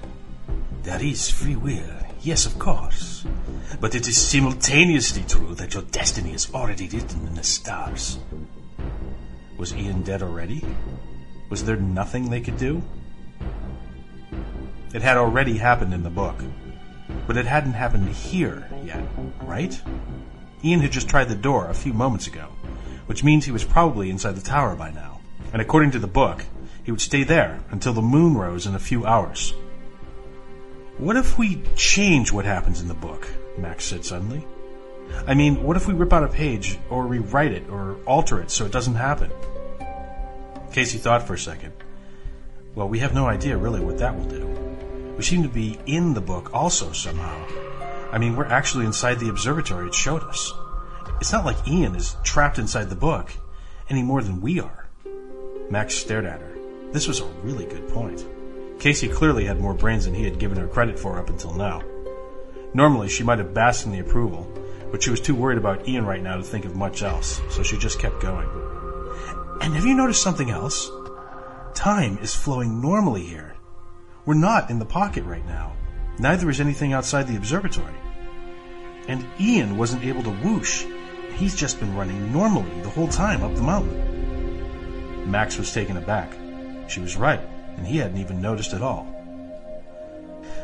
There 0.83 1.01
is 1.01 1.29
free 1.29 1.55
will, 1.55 1.97
yes, 2.21 2.45
of 2.45 2.57
course. 2.57 3.25
But 3.79 3.95
it 3.95 4.07
is 4.07 4.17
simultaneously 4.17 5.23
true 5.27 5.55
that 5.55 5.73
your 5.73 5.83
destiny 5.83 6.33
is 6.33 6.53
already 6.53 6.87
written 6.87 7.27
in 7.27 7.35
the 7.35 7.43
stars. 7.43 8.19
Was 9.57 9.73
Ian 9.75 10.03
dead 10.03 10.21
already? 10.21 10.63
Was 11.49 11.63
there 11.63 11.77
nothing 11.77 12.29
they 12.29 12.41
could 12.41 12.57
do? 12.57 12.81
It 14.93 15.01
had 15.01 15.17
already 15.17 15.57
happened 15.57 15.93
in 15.93 16.03
the 16.03 16.09
book, 16.09 16.35
but 17.27 17.37
it 17.37 17.45
hadn't 17.45 17.73
happened 17.73 18.09
here 18.09 18.67
yet, 18.83 19.03
right? 19.41 19.81
Ian 20.63 20.79
had 20.81 20.91
just 20.91 21.09
tried 21.09 21.29
the 21.29 21.35
door 21.35 21.69
a 21.69 21.73
few 21.73 21.93
moments 21.93 22.27
ago, 22.27 22.49
which 23.05 23.23
means 23.23 23.45
he 23.45 23.51
was 23.51 23.63
probably 23.63 24.09
inside 24.09 24.35
the 24.35 24.41
tower 24.41 24.75
by 24.75 24.91
now. 24.91 25.19
And 25.51 25.61
according 25.61 25.91
to 25.91 25.99
the 25.99 26.07
book, 26.07 26.45
he 26.83 26.91
would 26.91 27.01
stay 27.01 27.23
there 27.23 27.59
until 27.71 27.93
the 27.93 28.01
moon 28.01 28.35
rose 28.35 28.65
in 28.65 28.75
a 28.75 28.79
few 28.79 29.05
hours. 29.05 29.53
What 30.97 31.17
if 31.17 31.37
we 31.37 31.61
change 31.75 32.31
what 32.31 32.45
happens 32.45 32.81
in 32.81 32.87
the 32.87 32.93
book? 32.93 33.27
Max 33.57 33.85
said 33.85 34.05
suddenly. 34.05 34.45
I 35.27 35.33
mean, 35.33 35.63
what 35.63 35.77
if 35.77 35.87
we 35.87 35.93
rip 35.93 36.13
out 36.13 36.23
a 36.23 36.27
page, 36.27 36.77
or 36.89 37.05
rewrite 37.05 37.51
it, 37.51 37.69
or 37.69 37.97
alter 38.05 38.39
it 38.41 38.51
so 38.51 38.65
it 38.65 38.71
doesn't 38.71 38.95
happen? 38.95 39.31
Casey 40.71 40.97
thought 40.97 41.27
for 41.27 41.33
a 41.33 41.39
second. 41.39 41.73
Well, 42.75 42.89
we 42.89 42.99
have 42.99 43.13
no 43.13 43.27
idea 43.27 43.57
really 43.57 43.79
what 43.79 43.99
that 43.99 44.17
will 44.17 44.25
do. 44.25 44.47
We 45.17 45.23
seem 45.23 45.43
to 45.43 45.49
be 45.49 45.77
in 45.85 46.13
the 46.13 46.21
book 46.21 46.53
also 46.53 46.91
somehow. 46.91 47.45
I 48.11 48.17
mean, 48.17 48.35
we're 48.35 48.45
actually 48.45 48.85
inside 48.85 49.19
the 49.19 49.29
observatory 49.29 49.87
it 49.87 49.93
showed 49.93 50.23
us. 50.23 50.51
It's 51.19 51.31
not 51.31 51.45
like 51.45 51.67
Ian 51.67 51.95
is 51.95 52.15
trapped 52.23 52.59
inside 52.59 52.89
the 52.89 52.95
book 52.95 53.31
any 53.89 54.03
more 54.03 54.21
than 54.21 54.41
we 54.41 54.59
are. 54.59 54.87
Max 55.69 55.95
stared 55.95 56.25
at 56.25 56.41
her. 56.41 56.57
This 56.91 57.07
was 57.07 57.21
a 57.21 57.25
really 57.43 57.65
good 57.65 57.87
point. 57.89 58.25
Casey 58.79 59.07
clearly 59.07 59.45
had 59.45 59.59
more 59.59 59.73
brains 59.73 60.05
than 60.05 60.13
he 60.13 60.23
had 60.23 60.39
given 60.39 60.57
her 60.57 60.67
credit 60.67 60.99
for 60.99 61.17
up 61.17 61.29
until 61.29 61.53
now. 61.53 61.81
Normally, 62.73 63.07
she 63.07 63.23
might 63.23 63.39
have 63.39 63.53
basked 63.53 63.85
in 63.85 63.91
the 63.91 63.99
approval, 63.99 64.51
but 64.91 65.01
she 65.01 65.09
was 65.09 65.19
too 65.21 65.35
worried 65.35 65.57
about 65.57 65.87
Ian 65.87 66.05
right 66.05 66.21
now 66.21 66.37
to 66.37 66.43
think 66.43 66.65
of 66.65 66.75
much 66.75 67.01
else, 67.01 67.41
so 67.49 67.63
she 67.63 67.77
just 67.77 67.99
kept 67.99 68.21
going. 68.21 68.47
And 69.61 69.73
have 69.73 69.85
you 69.85 69.93
noticed 69.93 70.21
something 70.21 70.49
else? 70.49 70.91
Time 71.73 72.17
is 72.19 72.35
flowing 72.35 72.81
normally 72.81 73.23
here. 73.23 73.55
We're 74.25 74.35
not 74.35 74.69
in 74.69 74.79
the 74.79 74.85
pocket 74.85 75.23
right 75.23 75.45
now. 75.45 75.73
Neither 76.19 76.49
is 76.49 76.59
anything 76.59 76.93
outside 76.93 77.27
the 77.27 77.37
observatory. 77.37 77.93
And 79.07 79.25
Ian 79.39 79.77
wasn't 79.77 80.03
able 80.03 80.23
to 80.23 80.29
whoosh. 80.29 80.85
He's 81.35 81.55
just 81.55 81.79
been 81.79 81.95
running 81.95 82.31
normally 82.31 82.81
the 82.81 82.89
whole 82.89 83.07
time 83.07 83.43
up 83.43 83.55
the 83.55 83.61
mountain. 83.61 85.29
Max 85.29 85.57
was 85.57 85.73
taken 85.73 85.97
aback. 85.97 86.33
She 86.89 86.99
was 86.99 87.15
right, 87.15 87.41
and 87.77 87.87
he 87.87 87.97
hadn't 87.97 88.19
even 88.19 88.41
noticed 88.41 88.73
at 88.73 88.81
all. 88.81 89.03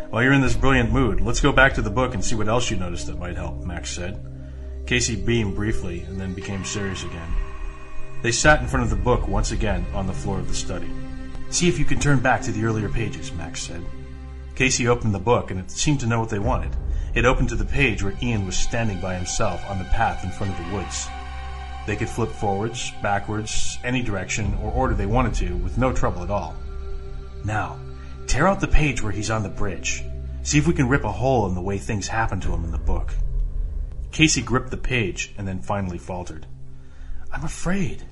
While 0.10 0.24
you're 0.24 0.34
in 0.34 0.42
this 0.42 0.56
brilliant 0.56 0.92
mood, 0.92 1.22
let's 1.22 1.40
go 1.40 1.52
back 1.52 1.76
to 1.76 1.82
the 1.82 1.90
book 1.90 2.14
and 2.14 2.24
see 2.24 2.36
what 2.36 2.48
else 2.48 2.70
you 2.70 2.78
noticed 2.78 3.08
that 3.08 3.20
might 3.20 3.36
help, 3.36 3.64
Max 3.64 3.92
said. 3.92 4.20
Casey 4.86 5.16
beamed 5.16 5.56
briefly 5.56 6.02
and 6.02 6.20
then 6.20 6.34
became 6.34 6.66
serious 6.66 7.04
again. 7.04 7.32
They 8.22 8.32
sat 8.32 8.60
in 8.60 8.68
front 8.68 8.84
of 8.84 8.90
the 8.90 8.96
book 8.96 9.28
once 9.28 9.52
again 9.52 9.86
on 9.94 10.08
the 10.08 10.14
floor 10.14 10.40
of 10.40 10.48
the 10.48 10.56
study. 10.56 10.90
See 11.52 11.68
if 11.68 11.80
you 11.80 11.86
can 11.86 12.00
turn 12.00 12.20
back 12.20 12.42
to 12.44 12.52
the 12.52 12.64
earlier 12.66 12.90
pages, 12.90 13.32
Max 13.32 13.62
said. 13.62 13.86
Casey 14.56 14.88
opened 14.88 15.14
the 15.14 15.20
book 15.20 15.52
and 15.52 15.60
it 15.60 15.72
seemed 15.72 16.00
to 16.02 16.08
know 16.08 16.20
what 16.20 16.30
they 16.30 16.40
wanted. 16.40 16.76
It 17.16 17.26
opened 17.26 17.50
to 17.50 17.56
the 17.56 17.66
page 17.66 18.04
where 18.04 18.18
Ian 18.22 18.46
was 18.46 18.58
standing 18.58 19.00
by 19.00 19.16
himself 19.16 19.68
on 19.70 19.80
the 19.80 19.86
path 19.86 20.24
in 20.24 20.32
front 20.32 20.54
of 20.54 20.66
the 20.66 20.76
woods. 20.76 21.08
They 21.88 21.96
could 21.96 22.10
flip 22.10 22.30
forwards, 22.30 22.92
backwards, 23.02 23.80
any 23.84 24.04
direction 24.04 24.58
or 24.62 24.72
order 24.72 24.94
they 24.94 25.08
wanted 25.08 25.34
to 25.36 25.56
with 25.58 25.78
no 25.78 25.92
trouble 25.92 26.22
at 26.22 26.30
all. 26.30 26.56
Now, 27.44 27.80
tear 28.28 28.48
out 28.48 28.60
the 28.60 28.68
page 28.68 29.02
where 29.02 29.12
he's 29.12 29.32
on 29.32 29.44
the 29.44 29.50
bridge. 29.50 30.04
See 30.44 30.60
if 30.60 30.68
we 30.68 30.74
can 30.74 30.88
rip 30.88 31.04
a 31.04 31.12
hole 31.12 31.48
in 31.48 31.56
the 31.56 31.62
way 31.62 31.78
things 31.78 32.08
happen 32.08 32.40
to 32.42 32.54
him 32.54 32.64
in 32.64 32.72
the 32.72 32.78
book. 32.78 33.14
Casey 34.12 34.42
gripped 34.42 34.72
the 34.72 34.78
page 34.78 35.34
and 35.38 35.48
then 35.48 35.62
finally 35.62 35.98
faltered. 35.98 36.46
I'm 37.32 37.44
afraid. 37.44 38.04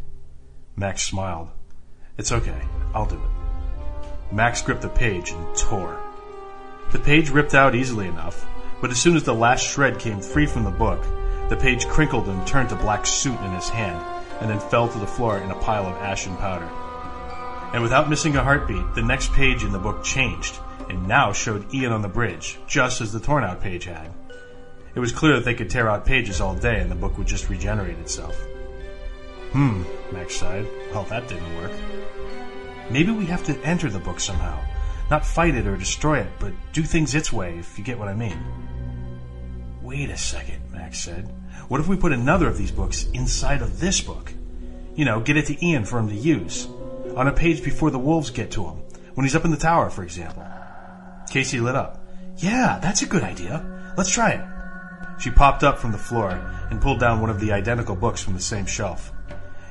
Max 0.76 1.04
smiled. 1.04 1.50
It's 2.18 2.32
okay. 2.32 2.62
I'll 2.94 3.06
do 3.06 3.16
it. 3.16 4.34
Max 4.34 4.62
gripped 4.62 4.82
the 4.82 4.90
page 4.90 5.32
and 5.32 5.56
tore. 5.56 6.00
The 6.92 7.00
page 7.00 7.30
ripped 7.30 7.54
out 7.54 7.76
easily 7.76 8.08
enough, 8.08 8.46
but 8.82 8.92
as 8.92 9.02
soon 9.02 9.16
as 9.16 9.24
the 9.24 9.34
last 9.34 9.66
shred 9.66 10.00
came 10.00 10.20
free 10.20 10.46
from 10.46 10.64
the 10.64 10.72
book, 10.72 11.04
the 11.50 11.58
page 11.58 11.88
crinkled 11.88 12.28
and 12.28 12.46
turned 12.46 12.70
to 12.70 12.76
black 12.76 13.06
soot 13.06 13.40
in 13.42 13.52
his 13.52 13.70
hand, 13.70 14.04
and 14.42 14.50
then 14.50 14.60
fell 14.60 14.88
to 14.88 15.00
the 15.00 15.08
floor 15.08 15.40
in 15.40 15.50
a 15.50 15.56
pile 15.56 15.86
of 15.86 15.96
ashen 15.98 16.36
powder. 16.38 16.70
And 17.74 17.84
without 17.84 18.10
missing 18.10 18.36
a 18.36 18.44
heartbeat, 18.44 18.96
the 18.96 19.02
next 19.02 19.32
page 19.34 19.64
in 19.64 19.72
the 19.72 19.80
book 19.80 20.04
changed, 20.04 20.58
and 20.90 21.08
now 21.08 21.34
showed 21.34 21.74
Ian 21.74 21.92
on 21.92 22.02
the 22.02 22.08
bridge, 22.08 22.58
just 22.68 23.02
as 23.02 23.12
the 23.12 23.20
torn 23.20 23.44
out 23.44 23.62
page 23.62 23.86
had. 23.86 24.12
It 24.96 25.00
was 25.00 25.12
clear 25.12 25.36
that 25.36 25.46
they 25.46 25.54
could 25.54 25.70
tear 25.70 25.90
out 25.90 26.06
pages 26.06 26.42
all 26.42 26.56
day 26.56 26.80
and 26.80 26.90
the 26.90 26.96
book 26.96 27.18
would 27.18 27.28
just 27.28 27.50
regenerate 27.50 28.00
itself. 28.00 28.36
Hmm, 29.52 29.84
Max 30.12 30.36
sighed. 30.36 30.66
Well, 30.92 31.04
that 31.04 31.28
didn't 31.28 31.56
work. 31.58 31.72
Maybe 32.90 33.12
we 33.12 33.26
have 33.26 33.44
to 33.46 33.58
enter 33.60 33.90
the 33.90 34.00
book 34.00 34.20
somehow. 34.20 34.60
Not 35.10 35.26
fight 35.26 35.56
it 35.56 35.68
or 35.68 35.78
destroy 35.78 36.20
it, 36.20 36.32
but 36.40 36.54
do 36.74 36.84
things 36.84 37.16
its 37.16 37.32
way, 37.32 37.58
if 37.58 37.78
you 37.78 37.84
get 37.84 37.98
what 37.98 38.10
I 38.10 38.14
mean. 38.14 38.38
Wait 39.82 40.10
a 40.10 40.18
second, 40.18 40.72
Max 40.72 41.00
said. 41.00 41.34
What 41.70 41.80
if 41.80 41.88
we 41.88 41.96
put 41.96 42.12
another 42.12 42.48
of 42.48 42.58
these 42.58 42.72
books 42.72 43.08
inside 43.14 43.62
of 43.62 43.80
this 43.80 44.02
book? 44.02 44.34
You 44.96 45.06
know, 45.06 45.22
get 45.22 45.38
it 45.38 45.46
to 45.46 45.66
Ian 45.66 45.86
for 45.86 46.00
him 46.00 46.10
to 46.10 46.16
use. 46.16 46.68
On 47.16 47.28
a 47.28 47.34
page 47.34 47.64
before 47.64 47.90
the 47.90 48.00
wolves 48.00 48.32
get 48.32 48.52
to 48.52 48.66
him. 48.66 48.82
When 49.14 49.26
he's 49.26 49.36
up 49.36 49.46
in 49.46 49.52
the 49.52 49.58
tower, 49.58 49.90
for 49.90 50.04
example. 50.04 50.46
Casey 51.30 51.60
lit 51.60 51.76
up. 51.76 52.06
Yeah, 52.38 52.80
that's 52.82 53.02
a 53.02 53.08
good 53.08 53.24
idea. 53.24 53.94
Let's 53.98 54.12
try 54.12 54.32
it. 54.32 55.22
She 55.22 55.32
popped 55.32 55.64
up 55.64 55.80
from 55.80 55.92
the 55.92 55.98
floor 55.98 56.32
and 56.70 56.82
pulled 56.82 57.00
down 57.00 57.22
one 57.22 57.30
of 57.30 57.40
the 57.40 57.54
identical 57.54 57.96
books 57.96 58.22
from 58.22 58.34
the 58.34 58.40
same 58.40 58.66
shelf. 58.66 59.12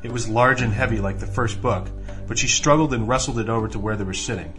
It 0.02 0.10
was 0.10 0.28
large 0.28 0.62
and 0.62 0.72
heavy 0.72 0.98
like 0.98 1.18
the 1.18 1.26
first 1.26 1.60
book, 1.60 1.88
but 2.26 2.38
she 2.38 2.48
struggled 2.48 2.92
and 2.92 3.06
wrestled 3.06 3.38
it 3.38 3.48
over 3.48 3.68
to 3.68 3.78
where 3.78 3.96
they 3.96 4.04
were 4.04 4.14
sitting. 4.14 4.54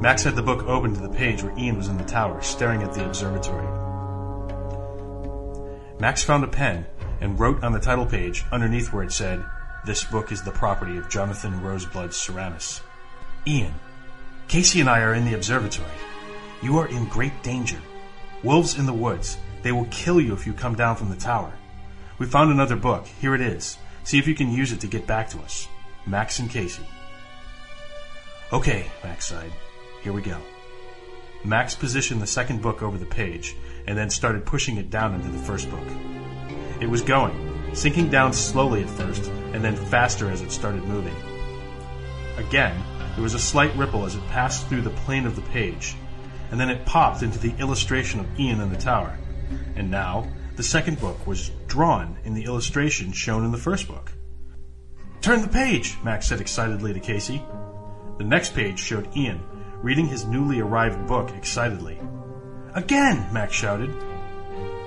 Max 0.00 0.22
had 0.22 0.36
the 0.36 0.42
book 0.42 0.64
open 0.64 0.94
to 0.94 1.00
the 1.00 1.08
page 1.08 1.42
where 1.42 1.58
Ian 1.58 1.78
was 1.78 1.88
in 1.88 1.96
the 1.96 2.04
tower, 2.04 2.42
staring 2.42 2.82
at 2.82 2.92
the 2.92 3.06
observatory. 3.06 3.66
Max 5.98 6.22
found 6.22 6.44
a 6.44 6.48
pen 6.48 6.84
and 7.22 7.40
wrote 7.40 7.64
on 7.64 7.72
the 7.72 7.80
title 7.80 8.04
page, 8.04 8.44
underneath 8.52 8.92
where 8.92 9.04
it 9.04 9.12
said, 9.12 9.42
This 9.86 10.04
book 10.04 10.32
is 10.32 10.42
the 10.42 10.50
property 10.50 10.98
of 10.98 11.08
Jonathan 11.08 11.62
Roseblood 11.62 12.12
Cyranus. 12.12 12.82
Ian, 13.46 13.74
Casey 14.48 14.80
and 14.80 14.90
I 14.90 15.00
are 15.00 15.14
in 15.14 15.24
the 15.24 15.34
observatory. 15.34 15.88
You 16.62 16.76
are 16.78 16.88
in 16.88 17.06
great 17.06 17.42
danger. 17.42 17.80
Wolves 18.42 18.78
in 18.78 18.84
the 18.84 18.92
woods. 18.92 19.38
They 19.62 19.72
will 19.72 19.86
kill 19.86 20.20
you 20.20 20.34
if 20.34 20.46
you 20.46 20.52
come 20.52 20.74
down 20.74 20.96
from 20.96 21.08
the 21.08 21.16
tower. 21.16 21.52
We 22.18 22.26
found 22.26 22.50
another 22.50 22.76
book. 22.76 23.06
Here 23.06 23.34
it 23.34 23.40
is. 23.40 23.78
See 24.04 24.18
if 24.18 24.28
you 24.28 24.34
can 24.34 24.52
use 24.52 24.72
it 24.72 24.80
to 24.80 24.86
get 24.86 25.06
back 25.06 25.30
to 25.30 25.38
us. 25.38 25.68
Max 26.06 26.38
and 26.38 26.50
Casey. 26.50 26.86
Okay, 28.52 28.86
Max 29.02 29.26
sighed. 29.26 29.52
Here 30.06 30.12
we 30.12 30.22
go. 30.22 30.38
Max 31.42 31.74
positioned 31.74 32.22
the 32.22 32.28
second 32.28 32.62
book 32.62 32.80
over 32.80 32.96
the 32.96 33.04
page 33.04 33.56
and 33.88 33.98
then 33.98 34.08
started 34.08 34.46
pushing 34.46 34.76
it 34.76 34.88
down 34.88 35.14
into 35.14 35.30
the 35.30 35.38
first 35.38 35.68
book. 35.68 35.82
It 36.80 36.88
was 36.88 37.02
going, 37.02 37.74
sinking 37.74 38.08
down 38.08 38.32
slowly 38.32 38.84
at 38.84 38.90
first 38.90 39.24
and 39.52 39.64
then 39.64 39.74
faster 39.74 40.30
as 40.30 40.42
it 40.42 40.52
started 40.52 40.84
moving. 40.84 41.16
Again, 42.36 42.80
there 43.14 43.24
was 43.24 43.34
a 43.34 43.38
slight 43.40 43.74
ripple 43.74 44.06
as 44.06 44.14
it 44.14 44.24
passed 44.28 44.68
through 44.68 44.82
the 44.82 44.90
plane 44.90 45.26
of 45.26 45.34
the 45.34 45.42
page, 45.42 45.96
and 46.52 46.60
then 46.60 46.70
it 46.70 46.86
popped 46.86 47.24
into 47.24 47.40
the 47.40 47.56
illustration 47.58 48.20
of 48.20 48.38
Ian 48.38 48.60
in 48.60 48.70
the 48.70 48.78
tower. 48.78 49.18
And 49.74 49.90
now, 49.90 50.30
the 50.54 50.62
second 50.62 51.00
book 51.00 51.26
was 51.26 51.50
drawn 51.66 52.16
in 52.22 52.34
the 52.34 52.44
illustration 52.44 53.10
shown 53.10 53.44
in 53.44 53.50
the 53.50 53.58
first 53.58 53.88
book. 53.88 54.12
Turn 55.20 55.42
the 55.42 55.48
page, 55.48 55.96
Max 56.04 56.28
said 56.28 56.40
excitedly 56.40 56.94
to 56.94 57.00
Casey. 57.00 57.42
The 58.18 58.24
next 58.24 58.54
page 58.54 58.78
showed 58.78 59.08
Ian 59.16 59.40
reading 59.86 60.08
his 60.08 60.24
newly 60.24 60.58
arrived 60.58 61.06
book 61.06 61.30
excitedly. 61.36 61.96
Again, 62.74 63.32
Max 63.32 63.54
shouted. 63.54 63.94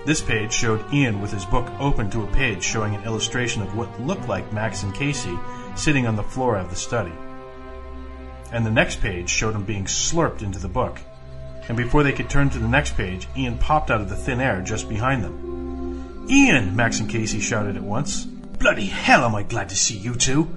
This 0.06 0.22
page 0.22 0.52
showed 0.52 0.94
Ian 0.94 1.22
with 1.22 1.32
his 1.32 1.46
book 1.46 1.72
open 1.80 2.10
to 2.10 2.26
a 2.26 2.32
page 2.34 2.62
showing 2.62 2.96
an 2.96 3.06
illustration 3.06 3.62
of 3.62 3.78
what 3.78 4.02
looked 4.02 4.28
like 4.28 4.52
Max 4.52 4.84
and 4.84 4.94
Casey 4.94 5.40
sitting 5.78 6.06
on 6.06 6.18
the 6.18 6.22
floor 6.22 6.58
of 6.58 6.70
the 6.70 6.76
study. 6.76 7.14
And 8.52 8.66
the 8.66 8.72
next 8.72 9.00
page 9.00 9.30
showed 9.30 9.56
him 9.56 9.64
being 9.64 9.86
slurped 9.86 10.42
into 10.42 10.60
the 10.60 10.68
book. 10.68 11.00
And 11.70 11.78
before 11.78 12.04
they 12.04 12.12
could 12.12 12.30
turn 12.30 12.50
to 12.50 12.60
the 12.60 12.68
next 12.68 12.98
page, 12.98 13.26
Ian 13.38 13.58
popped 13.58 13.90
out 13.90 14.02
of 14.02 14.10
the 14.10 14.18
thin 14.18 14.42
air 14.42 14.62
just 14.62 14.90
behind 14.90 15.24
them. 15.24 16.28
Ian! 16.30 16.76
Max 16.76 17.00
and 17.00 17.10
Casey 17.10 17.40
shouted 17.40 17.78
at 17.78 17.84
once. 17.84 18.26
Bloody 18.26 18.88
hell, 18.88 19.24
am 19.24 19.34
I 19.34 19.44
glad 19.44 19.70
to 19.70 19.78
see 19.78 19.96
you 19.96 20.16
two, 20.16 20.54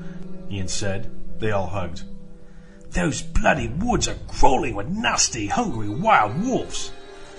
Ian 0.51 0.67
said. 0.67 1.39
They 1.39 1.53
all 1.53 1.69
hugged. 1.69 2.03
Those 2.93 3.23
bloody 3.23 3.69
woods 3.69 4.07
are 4.07 4.19
crawling 4.29 4.75
with 4.75 4.89
nasty, 4.89 5.47
hungry 5.47 5.89
wild 5.89 6.43
wolves. 6.45 6.93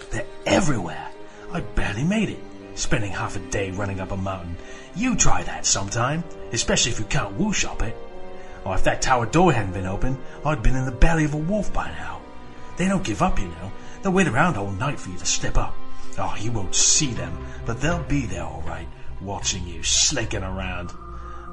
They're 0.09 0.25
everywhere. 0.47 1.09
I 1.51 1.61
barely 1.61 2.03
made 2.03 2.29
it, 2.29 2.39
spending 2.73 3.11
half 3.11 3.35
a 3.35 3.39
day 3.39 3.69
running 3.69 3.99
up 3.99 4.11
a 4.11 4.17
mountain. 4.17 4.57
You 4.95 5.15
try 5.15 5.43
that 5.43 5.67
sometime, 5.67 6.23
especially 6.51 6.91
if 6.91 6.99
you 6.99 7.05
can't 7.05 7.35
whoosh 7.35 7.65
up 7.65 7.83
it. 7.83 7.95
Or 8.65 8.73
if 8.73 8.83
that 8.85 9.03
tower 9.03 9.27
door 9.27 9.53
hadn't 9.53 9.73
been 9.73 9.85
open, 9.85 10.17
I'd 10.43 10.63
been 10.63 10.75
in 10.75 10.85
the 10.85 10.91
belly 10.91 11.25
of 11.25 11.35
a 11.35 11.37
wolf 11.37 11.71
by 11.71 11.89
now. 11.91 12.21
They 12.77 12.87
don't 12.87 13.03
give 13.03 13.21
up, 13.21 13.37
you 13.37 13.45
know. 13.45 13.71
They'll 14.01 14.11
wait 14.11 14.27
around 14.27 14.57
all 14.57 14.71
night 14.71 14.99
for 14.99 15.11
you 15.11 15.17
to 15.17 15.25
step 15.25 15.57
up. 15.57 15.75
Oh, 16.17 16.35
you 16.39 16.51
won't 16.51 16.73
see 16.73 17.11
them, 17.11 17.45
but 17.67 17.79
they'll 17.79 18.03
be 18.03 18.25
there 18.25 18.43
all 18.43 18.63
right, 18.65 18.87
watching 19.21 19.67
you 19.67 19.83
slinking 19.83 20.43
around. 20.43 20.93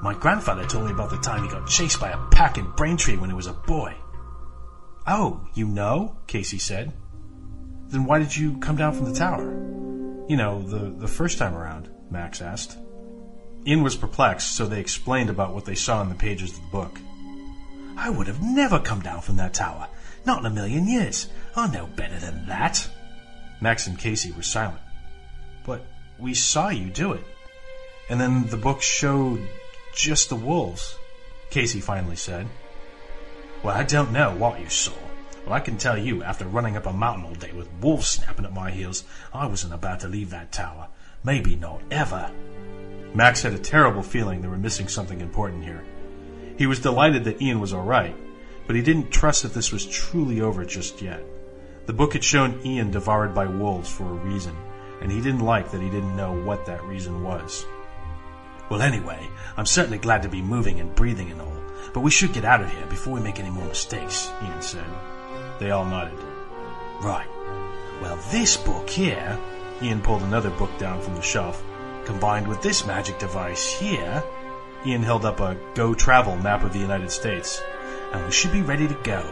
My 0.02 0.14
grandfather 0.14 0.64
told 0.64 0.86
me 0.86 0.92
about 0.92 1.10
the 1.10 1.18
time 1.18 1.42
he 1.42 1.50
got 1.50 1.68
chased 1.68 2.00
by 2.00 2.10
a 2.10 2.28
pack 2.30 2.56
in 2.56 2.70
Braintree 2.70 3.18
when 3.18 3.28
he 3.28 3.36
was 3.36 3.46
a 3.46 3.52
boy. 3.52 3.94
Oh, 5.06 5.46
you 5.54 5.66
know? 5.66 6.16
Casey 6.26 6.58
said. 6.58 6.92
Then 7.88 8.04
why 8.04 8.18
did 8.18 8.34
you 8.34 8.56
come 8.58 8.76
down 8.76 8.94
from 8.94 9.06
the 9.06 9.18
tower? 9.18 9.50
You 10.26 10.36
know, 10.36 10.62
the, 10.62 10.90
the 10.90 11.08
first 11.08 11.36
time 11.36 11.54
around, 11.54 11.90
Max 12.10 12.40
asked. 12.40 12.78
Ian 13.66 13.82
was 13.82 13.96
perplexed, 13.96 14.56
so 14.56 14.64
they 14.64 14.80
explained 14.80 15.28
about 15.28 15.52
what 15.54 15.66
they 15.66 15.74
saw 15.74 16.00
in 16.00 16.08
the 16.08 16.14
pages 16.14 16.52
of 16.52 16.62
the 16.62 16.70
book. 16.70 16.98
I 17.96 18.08
would 18.08 18.26
have 18.26 18.40
never 18.42 18.78
come 18.78 19.00
down 19.00 19.20
from 19.20 19.36
that 19.36 19.52
tower. 19.52 19.86
Not 20.24 20.40
in 20.40 20.46
a 20.46 20.50
million 20.50 20.88
years. 20.88 21.28
I 21.54 21.70
know 21.70 21.86
better 21.86 22.18
than 22.18 22.46
that. 22.46 22.88
Max 23.60 23.86
and 23.86 23.98
Casey 23.98 24.32
were 24.32 24.42
silent. 24.42 24.80
But 25.66 25.84
we 26.18 26.32
saw 26.32 26.70
you 26.70 26.88
do 26.88 27.12
it. 27.12 27.24
And 28.08 28.18
then 28.18 28.46
the 28.46 28.56
book 28.56 28.80
showed 28.80 29.46
just 29.94 30.28
the 30.28 30.36
wolves, 30.36 30.98
Casey 31.50 31.80
finally 31.80 32.16
said. 32.16 32.46
Well, 33.62 33.76
I 33.76 33.84
don't 33.84 34.12
know 34.12 34.34
what 34.34 34.60
you 34.60 34.68
saw. 34.68 34.94
But 35.44 35.52
I 35.52 35.60
can 35.60 35.78
tell 35.78 35.98
you, 35.98 36.22
after 36.22 36.44
running 36.44 36.76
up 36.76 36.86
a 36.86 36.92
mountain 36.92 37.24
all 37.24 37.34
day 37.34 37.52
with 37.52 37.72
wolves 37.80 38.08
snapping 38.08 38.44
at 38.44 38.52
my 38.52 38.70
heels, 38.70 39.04
I 39.32 39.46
wasn't 39.46 39.74
about 39.74 40.00
to 40.00 40.08
leave 40.08 40.30
that 40.30 40.52
tower. 40.52 40.88
Maybe 41.24 41.56
not 41.56 41.82
ever. 41.90 42.30
Max 43.14 43.42
had 43.42 43.52
a 43.52 43.58
terrible 43.58 44.02
feeling 44.02 44.40
they 44.40 44.48
were 44.48 44.56
missing 44.56 44.88
something 44.88 45.20
important 45.20 45.64
here. 45.64 45.82
He 46.56 46.66
was 46.66 46.80
delighted 46.80 47.24
that 47.24 47.40
Ian 47.42 47.60
was 47.60 47.72
all 47.72 47.84
right, 47.84 48.14
but 48.66 48.76
he 48.76 48.82
didn't 48.82 49.10
trust 49.10 49.42
that 49.42 49.54
this 49.54 49.72
was 49.72 49.86
truly 49.86 50.40
over 50.40 50.64
just 50.64 51.02
yet. 51.02 51.24
The 51.86 51.92
book 51.92 52.12
had 52.12 52.22
shown 52.22 52.60
Ian 52.64 52.90
devoured 52.90 53.34
by 53.34 53.46
wolves 53.46 53.90
for 53.90 54.04
a 54.04 54.24
reason, 54.24 54.54
and 55.00 55.10
he 55.10 55.20
didn't 55.20 55.40
like 55.40 55.70
that 55.70 55.80
he 55.80 55.90
didn't 55.90 56.16
know 56.16 56.32
what 56.44 56.66
that 56.66 56.84
reason 56.84 57.24
was. 57.24 57.64
Well, 58.70 58.82
anyway, 58.82 59.28
I'm 59.56 59.66
certainly 59.66 59.98
glad 59.98 60.22
to 60.22 60.28
be 60.28 60.40
moving 60.40 60.78
and 60.78 60.94
breathing 60.94 61.30
and 61.32 61.40
all, 61.40 61.56
but 61.92 62.00
we 62.00 62.10
should 62.10 62.32
get 62.32 62.44
out 62.44 62.62
of 62.62 62.70
here 62.70 62.86
before 62.86 63.14
we 63.14 63.20
make 63.20 63.40
any 63.40 63.50
more 63.50 63.66
mistakes, 63.66 64.30
Ian 64.42 64.62
said. 64.62 64.86
They 65.58 65.72
all 65.72 65.84
nodded. 65.84 66.18
Right. 67.02 67.26
Well, 68.00 68.16
this 68.30 68.56
book 68.56 68.88
here, 68.88 69.38
Ian 69.82 70.00
pulled 70.00 70.22
another 70.22 70.50
book 70.50 70.70
down 70.78 71.02
from 71.02 71.16
the 71.16 71.22
shelf. 71.22 71.62
Combined 72.04 72.46
with 72.46 72.62
this 72.62 72.86
magic 72.86 73.18
device 73.18 73.72
here, 73.72 74.22
Ian 74.86 75.02
held 75.02 75.24
up 75.24 75.40
a 75.40 75.56
Go 75.74 75.92
Travel 75.92 76.36
map 76.36 76.62
of 76.62 76.72
the 76.72 76.78
United 76.78 77.10
States. 77.10 77.60
And 78.12 78.24
we 78.24 78.32
should 78.32 78.52
be 78.52 78.62
ready 78.62 78.86
to 78.88 78.94
go. 79.02 79.22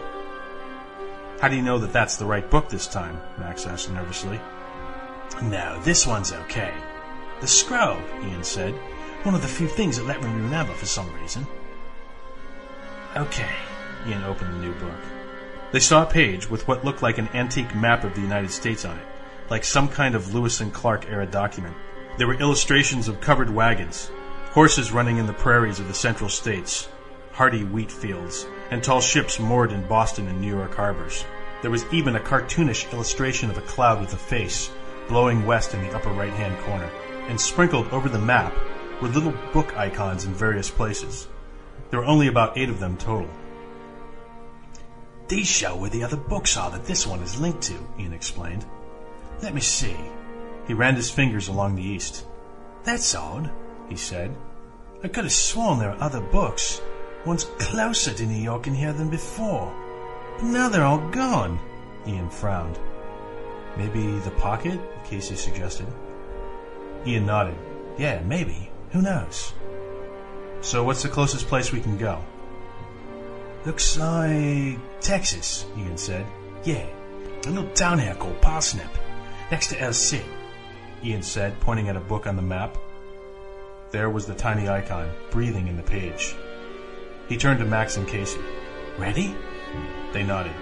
How 1.40 1.48
do 1.48 1.56
you 1.56 1.62
know 1.62 1.78
that 1.78 1.92
that's 1.92 2.16
the 2.16 2.26
right 2.26 2.48
book 2.50 2.68
this 2.68 2.88
time? 2.88 3.20
Max 3.38 3.66
asked 3.66 3.90
nervously. 3.90 4.40
No, 5.42 5.80
this 5.82 6.06
one's 6.06 6.32
okay. 6.32 6.74
The 7.40 7.46
scroll, 7.46 7.98
Ian 8.24 8.42
said. 8.42 8.74
One 9.24 9.34
of 9.34 9.42
the 9.42 9.48
few 9.48 9.66
things 9.66 9.96
that 9.96 10.06
let 10.06 10.22
me 10.22 10.28
remember 10.28 10.72
for 10.72 10.86
some 10.86 11.12
reason. 11.20 11.46
Okay. 13.16 13.50
Ian 14.06 14.22
opened 14.22 14.54
the 14.54 14.58
new 14.58 14.72
book. 14.74 15.00
They 15.72 15.80
saw 15.80 16.04
a 16.04 16.06
page 16.06 16.48
with 16.48 16.68
what 16.68 16.84
looked 16.84 17.02
like 17.02 17.18
an 17.18 17.28
antique 17.34 17.74
map 17.74 18.04
of 18.04 18.14
the 18.14 18.20
United 18.20 18.52
States 18.52 18.84
on 18.84 18.96
it, 18.96 19.06
like 19.50 19.64
some 19.64 19.88
kind 19.88 20.14
of 20.14 20.32
Lewis 20.32 20.60
and 20.60 20.72
Clark 20.72 21.06
era 21.10 21.26
document. 21.26 21.76
There 22.16 22.28
were 22.28 22.40
illustrations 22.40 23.08
of 23.08 23.20
covered 23.20 23.50
wagons, 23.50 24.10
horses 24.52 24.92
running 24.92 25.18
in 25.18 25.26
the 25.26 25.32
prairies 25.32 25.80
of 25.80 25.88
the 25.88 25.94
central 25.94 26.30
states, 26.30 26.88
hardy 27.32 27.64
wheat 27.64 27.90
fields, 27.90 28.46
and 28.70 28.84
tall 28.84 29.00
ships 29.00 29.40
moored 29.40 29.72
in 29.72 29.86
Boston 29.88 30.28
and 30.28 30.40
New 30.40 30.56
York 30.56 30.74
harbors. 30.76 31.24
There 31.60 31.72
was 31.72 31.84
even 31.92 32.14
a 32.14 32.20
cartoonish 32.20 32.92
illustration 32.92 33.50
of 33.50 33.58
a 33.58 33.62
cloud 33.62 34.00
with 34.00 34.12
a 34.14 34.16
face, 34.16 34.70
blowing 35.08 35.44
west 35.44 35.74
in 35.74 35.82
the 35.82 35.94
upper 35.94 36.10
right 36.10 36.32
hand 36.32 36.56
corner, 36.60 36.90
and 37.28 37.40
sprinkled 37.40 37.88
over 37.88 38.08
the 38.08 38.18
map 38.18 38.54
were 39.00 39.08
little 39.08 39.34
book 39.52 39.76
icons 39.76 40.24
in 40.24 40.34
various 40.34 40.70
places. 40.70 41.28
There 41.90 42.00
were 42.00 42.06
only 42.06 42.26
about 42.26 42.58
eight 42.58 42.68
of 42.68 42.80
them 42.80 42.96
total. 42.96 43.28
These 45.28 45.46
show 45.46 45.76
where 45.76 45.90
the 45.90 46.04
other 46.04 46.16
books 46.16 46.56
are 46.56 46.70
that 46.70 46.86
this 46.86 47.06
one 47.06 47.20
is 47.20 47.40
linked 47.40 47.62
to, 47.64 47.78
Ian 47.98 48.12
explained. 48.12 48.64
Let 49.42 49.54
me 49.54 49.60
see. 49.60 49.96
He 50.66 50.74
ran 50.74 50.96
his 50.96 51.10
fingers 51.10 51.48
along 51.48 51.76
the 51.76 51.82
east. 51.82 52.26
That's 52.84 53.14
odd, 53.14 53.50
he 53.88 53.96
said. 53.96 54.34
I 55.02 55.08
could 55.08 55.24
have 55.24 55.32
sworn 55.32 55.78
there 55.78 55.90
are 55.90 56.02
other 56.02 56.20
books, 56.20 56.80
ones 57.24 57.44
closer 57.58 58.12
to 58.12 58.26
New 58.26 58.42
York 58.42 58.66
in 58.66 58.74
here 58.74 58.92
than 58.92 59.10
before. 59.10 59.72
But 60.36 60.46
now 60.46 60.68
they're 60.68 60.84
all 60.84 61.06
gone. 61.10 61.58
Ian 62.06 62.30
frowned. 62.30 62.78
Maybe 63.76 64.18
the 64.20 64.30
pocket? 64.32 64.80
Casey 65.04 65.36
suggested. 65.36 65.86
Ian 67.06 67.26
nodded. 67.26 67.56
Yeah, 67.96 68.22
maybe. 68.22 68.67
Who 68.92 69.02
knows? 69.02 69.52
So 70.60 70.82
what's 70.82 71.02
the 71.02 71.08
closest 71.08 71.46
place 71.46 71.72
we 71.72 71.80
can 71.80 71.98
go? 71.98 72.22
Looks 73.66 73.98
like 73.98 74.78
Texas, 75.00 75.66
Ian 75.76 75.98
said. 75.98 76.26
Yeah, 76.64 76.86
a 77.46 77.50
little 77.50 77.70
town 77.72 77.98
here 77.98 78.14
called 78.14 78.40
Parsnip, 78.40 78.90
next 79.50 79.68
to 79.68 79.80
El. 79.80 79.92
Ian 81.04 81.22
said, 81.22 81.60
pointing 81.60 81.88
at 81.88 81.96
a 81.96 82.00
book 82.00 82.26
on 82.26 82.36
the 82.36 82.42
map. 82.42 82.76
There 83.90 84.10
was 84.10 84.26
the 84.26 84.34
tiny 84.34 84.68
icon, 84.68 85.10
breathing 85.30 85.68
in 85.68 85.76
the 85.76 85.82
page. 85.82 86.34
He 87.28 87.36
turned 87.36 87.58
to 87.60 87.66
Max 87.66 87.96
and 87.96 88.08
Casey. 88.08 88.40
Ready? 88.98 89.34
They 90.12 90.22
nodded. 90.22 90.54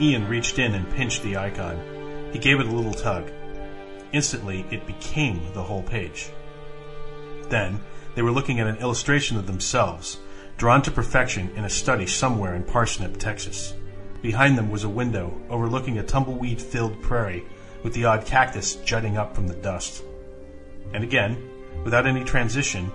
Ian 0.00 0.28
reached 0.28 0.58
in 0.58 0.74
and 0.74 0.88
pinched 0.92 1.22
the 1.22 1.36
icon. 1.38 2.30
He 2.32 2.38
gave 2.38 2.60
it 2.60 2.66
a 2.66 2.70
little 2.70 2.92
tug. 2.92 3.30
Instantly, 4.12 4.66
it 4.70 4.86
became 4.86 5.52
the 5.54 5.62
whole 5.62 5.82
page. 5.82 6.30
Then, 7.48 7.80
they 8.14 8.22
were 8.22 8.32
looking 8.32 8.60
at 8.60 8.66
an 8.66 8.78
illustration 8.78 9.36
of 9.36 9.46
themselves, 9.46 10.18
drawn 10.56 10.82
to 10.82 10.90
perfection 10.90 11.50
in 11.56 11.64
a 11.64 11.70
study 11.70 12.06
somewhere 12.06 12.54
in 12.54 12.64
Parsnip, 12.64 13.16
Texas. 13.16 13.74
Behind 14.22 14.58
them 14.58 14.70
was 14.70 14.84
a 14.84 14.88
window 14.88 15.40
overlooking 15.48 15.98
a 15.98 16.02
tumbleweed 16.02 16.60
filled 16.60 17.00
prairie 17.02 17.44
with 17.82 17.94
the 17.94 18.04
odd 18.04 18.26
cactus 18.26 18.74
jutting 18.76 19.16
up 19.16 19.34
from 19.34 19.46
the 19.46 19.54
dust. 19.54 20.02
And 20.92 21.04
again, 21.04 21.36
without 21.84 22.06
any 22.06 22.24
transition, 22.24 22.90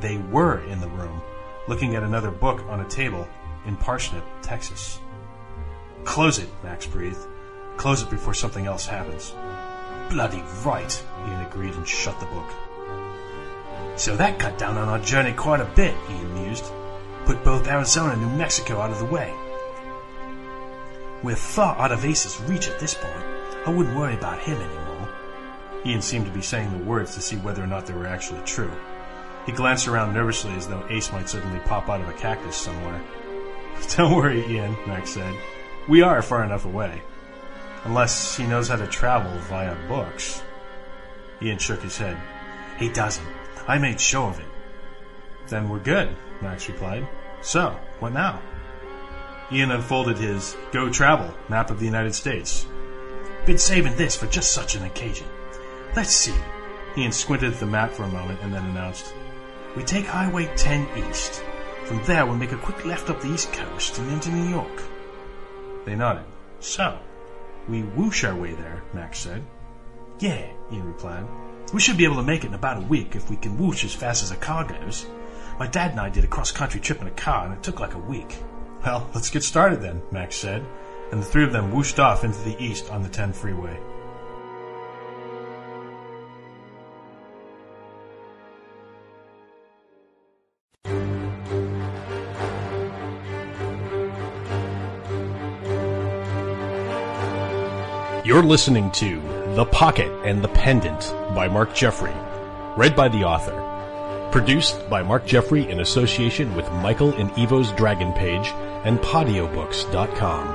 they 0.00 0.16
were 0.16 0.58
in 0.64 0.80
the 0.80 0.88
room, 0.88 1.22
looking 1.68 1.94
at 1.94 2.02
another 2.02 2.30
book 2.30 2.60
on 2.68 2.80
a 2.80 2.88
table 2.88 3.28
in 3.66 3.76
Parsnip, 3.76 4.24
Texas. 4.42 4.98
Close 6.04 6.38
it, 6.38 6.48
Max 6.62 6.86
breathed. 6.86 7.26
Close 7.76 8.02
it 8.02 8.10
before 8.10 8.34
something 8.34 8.66
else 8.66 8.86
happens. 8.86 9.32
Bloody 10.10 10.42
right, 10.64 11.04
Ian 11.26 11.46
agreed 11.46 11.74
and 11.74 11.86
shut 11.86 12.18
the 12.20 12.26
book. 12.26 12.50
So 13.96 14.16
that 14.16 14.38
cut 14.38 14.58
down 14.58 14.76
on 14.76 14.88
our 14.88 14.98
journey 14.98 15.32
quite 15.32 15.60
a 15.60 15.70
bit, 15.76 15.94
Ian 16.10 16.34
mused. 16.34 16.64
Put 17.26 17.44
both 17.44 17.68
Arizona 17.68 18.12
and 18.14 18.22
New 18.22 18.36
Mexico 18.36 18.80
out 18.80 18.90
of 18.90 18.98
the 18.98 19.04
way. 19.04 19.32
We're 21.22 21.36
far 21.36 21.78
out 21.78 21.92
of 21.92 22.04
Ace's 22.04 22.40
reach 22.42 22.68
at 22.68 22.80
this 22.80 22.94
point. 22.94 23.24
I 23.66 23.70
wouldn't 23.70 23.96
worry 23.96 24.14
about 24.14 24.40
him 24.40 24.60
anymore. 24.60 25.08
Ian 25.86 26.02
seemed 26.02 26.26
to 26.26 26.32
be 26.32 26.42
saying 26.42 26.70
the 26.70 26.84
words 26.84 27.14
to 27.14 27.20
see 27.20 27.36
whether 27.36 27.62
or 27.62 27.66
not 27.66 27.86
they 27.86 27.94
were 27.94 28.06
actually 28.06 28.42
true. 28.42 28.72
He 29.46 29.52
glanced 29.52 29.86
around 29.86 30.12
nervously 30.12 30.52
as 30.54 30.66
though 30.66 30.84
Ace 30.90 31.12
might 31.12 31.28
suddenly 31.28 31.60
pop 31.60 31.88
out 31.88 32.00
of 32.00 32.08
a 32.08 32.12
cactus 32.14 32.56
somewhere. 32.56 33.02
Don't 33.96 34.14
worry, 34.14 34.44
Ian, 34.46 34.76
Max 34.86 35.10
said. 35.10 35.34
We 35.88 36.02
are 36.02 36.20
far 36.20 36.42
enough 36.44 36.64
away. 36.64 37.02
Unless 37.84 38.36
he 38.36 38.46
knows 38.46 38.68
how 38.68 38.76
to 38.76 38.86
travel 38.86 39.38
via 39.48 39.76
books. 39.86 40.42
Ian 41.40 41.58
shook 41.58 41.82
his 41.82 41.98
head. 41.98 42.18
He 42.78 42.88
doesn't. 42.88 43.26
I 43.66 43.78
made 43.78 44.00
sure 44.00 44.28
of 44.28 44.40
it. 44.40 44.46
Then 45.48 45.68
we're 45.68 45.78
good, 45.78 46.14
Max 46.40 46.68
replied. 46.68 47.06
So, 47.40 47.78
what 47.98 48.12
now? 48.12 48.40
Ian 49.52 49.70
unfolded 49.70 50.18
his 50.18 50.56
Go 50.72 50.90
Travel 50.90 51.34
map 51.48 51.70
of 51.70 51.78
the 51.78 51.84
United 51.84 52.14
States. 52.14 52.66
Been 53.46 53.58
saving 53.58 53.96
this 53.96 54.16
for 54.16 54.26
just 54.26 54.52
such 54.52 54.74
an 54.74 54.84
occasion. 54.84 55.26
Let's 55.94 56.12
see. 56.12 56.34
Ian 56.96 57.12
squinted 57.12 57.52
at 57.52 57.60
the 57.60 57.66
map 57.66 57.92
for 57.92 58.04
a 58.04 58.08
moment 58.08 58.40
and 58.42 58.54
then 58.54 58.64
announced. 58.64 59.12
We 59.76 59.82
take 59.82 60.06
Highway 60.06 60.46
10 60.56 60.88
east. 61.08 61.42
From 61.84 62.02
there, 62.04 62.24
we'll 62.24 62.36
make 62.36 62.52
a 62.52 62.56
quick 62.56 62.84
left 62.86 63.10
up 63.10 63.20
the 63.20 63.32
east 63.32 63.52
coast 63.52 63.98
and 63.98 64.10
into 64.10 64.30
New 64.30 64.48
York. 64.48 64.82
They 65.84 65.94
nodded. 65.94 66.24
So, 66.60 66.98
we 67.68 67.82
whoosh 67.82 68.24
our 68.24 68.34
way 68.34 68.54
there, 68.54 68.82
Max 68.94 69.18
said. 69.18 69.44
Yeah, 70.20 70.46
Ian 70.72 70.86
replied. 70.86 71.26
We 71.74 71.80
should 71.80 71.96
be 71.96 72.04
able 72.04 72.14
to 72.16 72.22
make 72.22 72.44
it 72.44 72.46
in 72.46 72.54
about 72.54 72.76
a 72.76 72.86
week 72.86 73.16
if 73.16 73.28
we 73.28 73.34
can 73.34 73.58
whoosh 73.58 73.84
as 73.84 73.92
fast 73.92 74.22
as 74.22 74.30
a 74.30 74.36
car 74.36 74.62
goes. 74.62 75.06
My 75.58 75.66
dad 75.66 75.90
and 75.90 75.98
I 75.98 76.08
did 76.08 76.22
a 76.22 76.28
cross-country 76.28 76.78
trip 76.78 77.00
in 77.00 77.08
a 77.08 77.10
car 77.10 77.46
and 77.46 77.52
it 77.52 77.64
took 77.64 77.80
like 77.80 77.94
a 77.94 77.98
week. 77.98 78.36
Well, 78.86 79.10
let's 79.14 79.28
get 79.28 79.42
started 79.42 79.82
then, 79.82 80.00
Max 80.12 80.36
said, 80.36 80.64
and 81.10 81.20
the 81.20 81.26
three 81.26 81.42
of 81.42 81.50
them 81.50 81.72
whooshed 81.72 81.98
off 81.98 82.22
into 82.22 82.38
the 82.42 82.56
east 82.62 82.92
on 82.92 83.02
the 83.02 83.08
10 83.08 83.32
freeway. 83.32 83.76
You're 98.24 98.44
listening 98.44 98.92
to 98.92 99.20
The 99.54 99.64
Pocket 99.64 100.10
and 100.24 100.42
the 100.42 100.48
Pendant 100.48 101.00
by 101.34 101.48
Mark 101.48 101.74
Jeffrey, 101.74 102.12
read 102.76 102.94
by 102.96 103.08
the 103.08 103.24
author. 103.24 103.60
Produced 104.32 104.88
by 104.90 105.02
Mark 105.02 105.24
Jeffrey 105.26 105.70
in 105.70 105.80
association 105.80 106.54
with 106.56 106.70
Michael 106.72 107.12
and 107.14 107.30
Evo's 107.38 107.70
Dragon 107.72 108.12
Page 108.12 108.48
and 108.84 108.98
Podiobooks.com. 108.98 110.46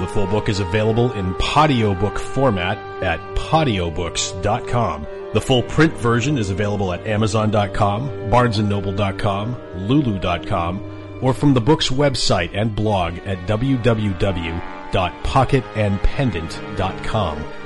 The 0.00 0.06
full 0.06 0.26
book 0.26 0.48
is 0.48 0.60
available 0.60 1.12
in 1.12 1.34
Podiobook 1.34 2.18
format 2.18 2.78
at 3.02 3.20
Podiobooks.com. 3.36 5.06
The 5.34 5.40
full 5.40 5.62
print 5.62 5.92
version 5.94 6.38
is 6.38 6.50
available 6.50 6.92
at 6.92 7.06
Amazon.com, 7.06 8.08
BarnesandNoble.com, 8.30 9.56
Lulu.com, 9.86 11.18
or 11.22 11.34
from 11.34 11.54
the 11.54 11.60
book's 11.60 11.90
website 11.90 12.50
and 12.54 12.74
blog 12.74 13.18
at 13.26 13.38
www 13.46 14.82
www.pocketandpendant.com. 14.92 17.61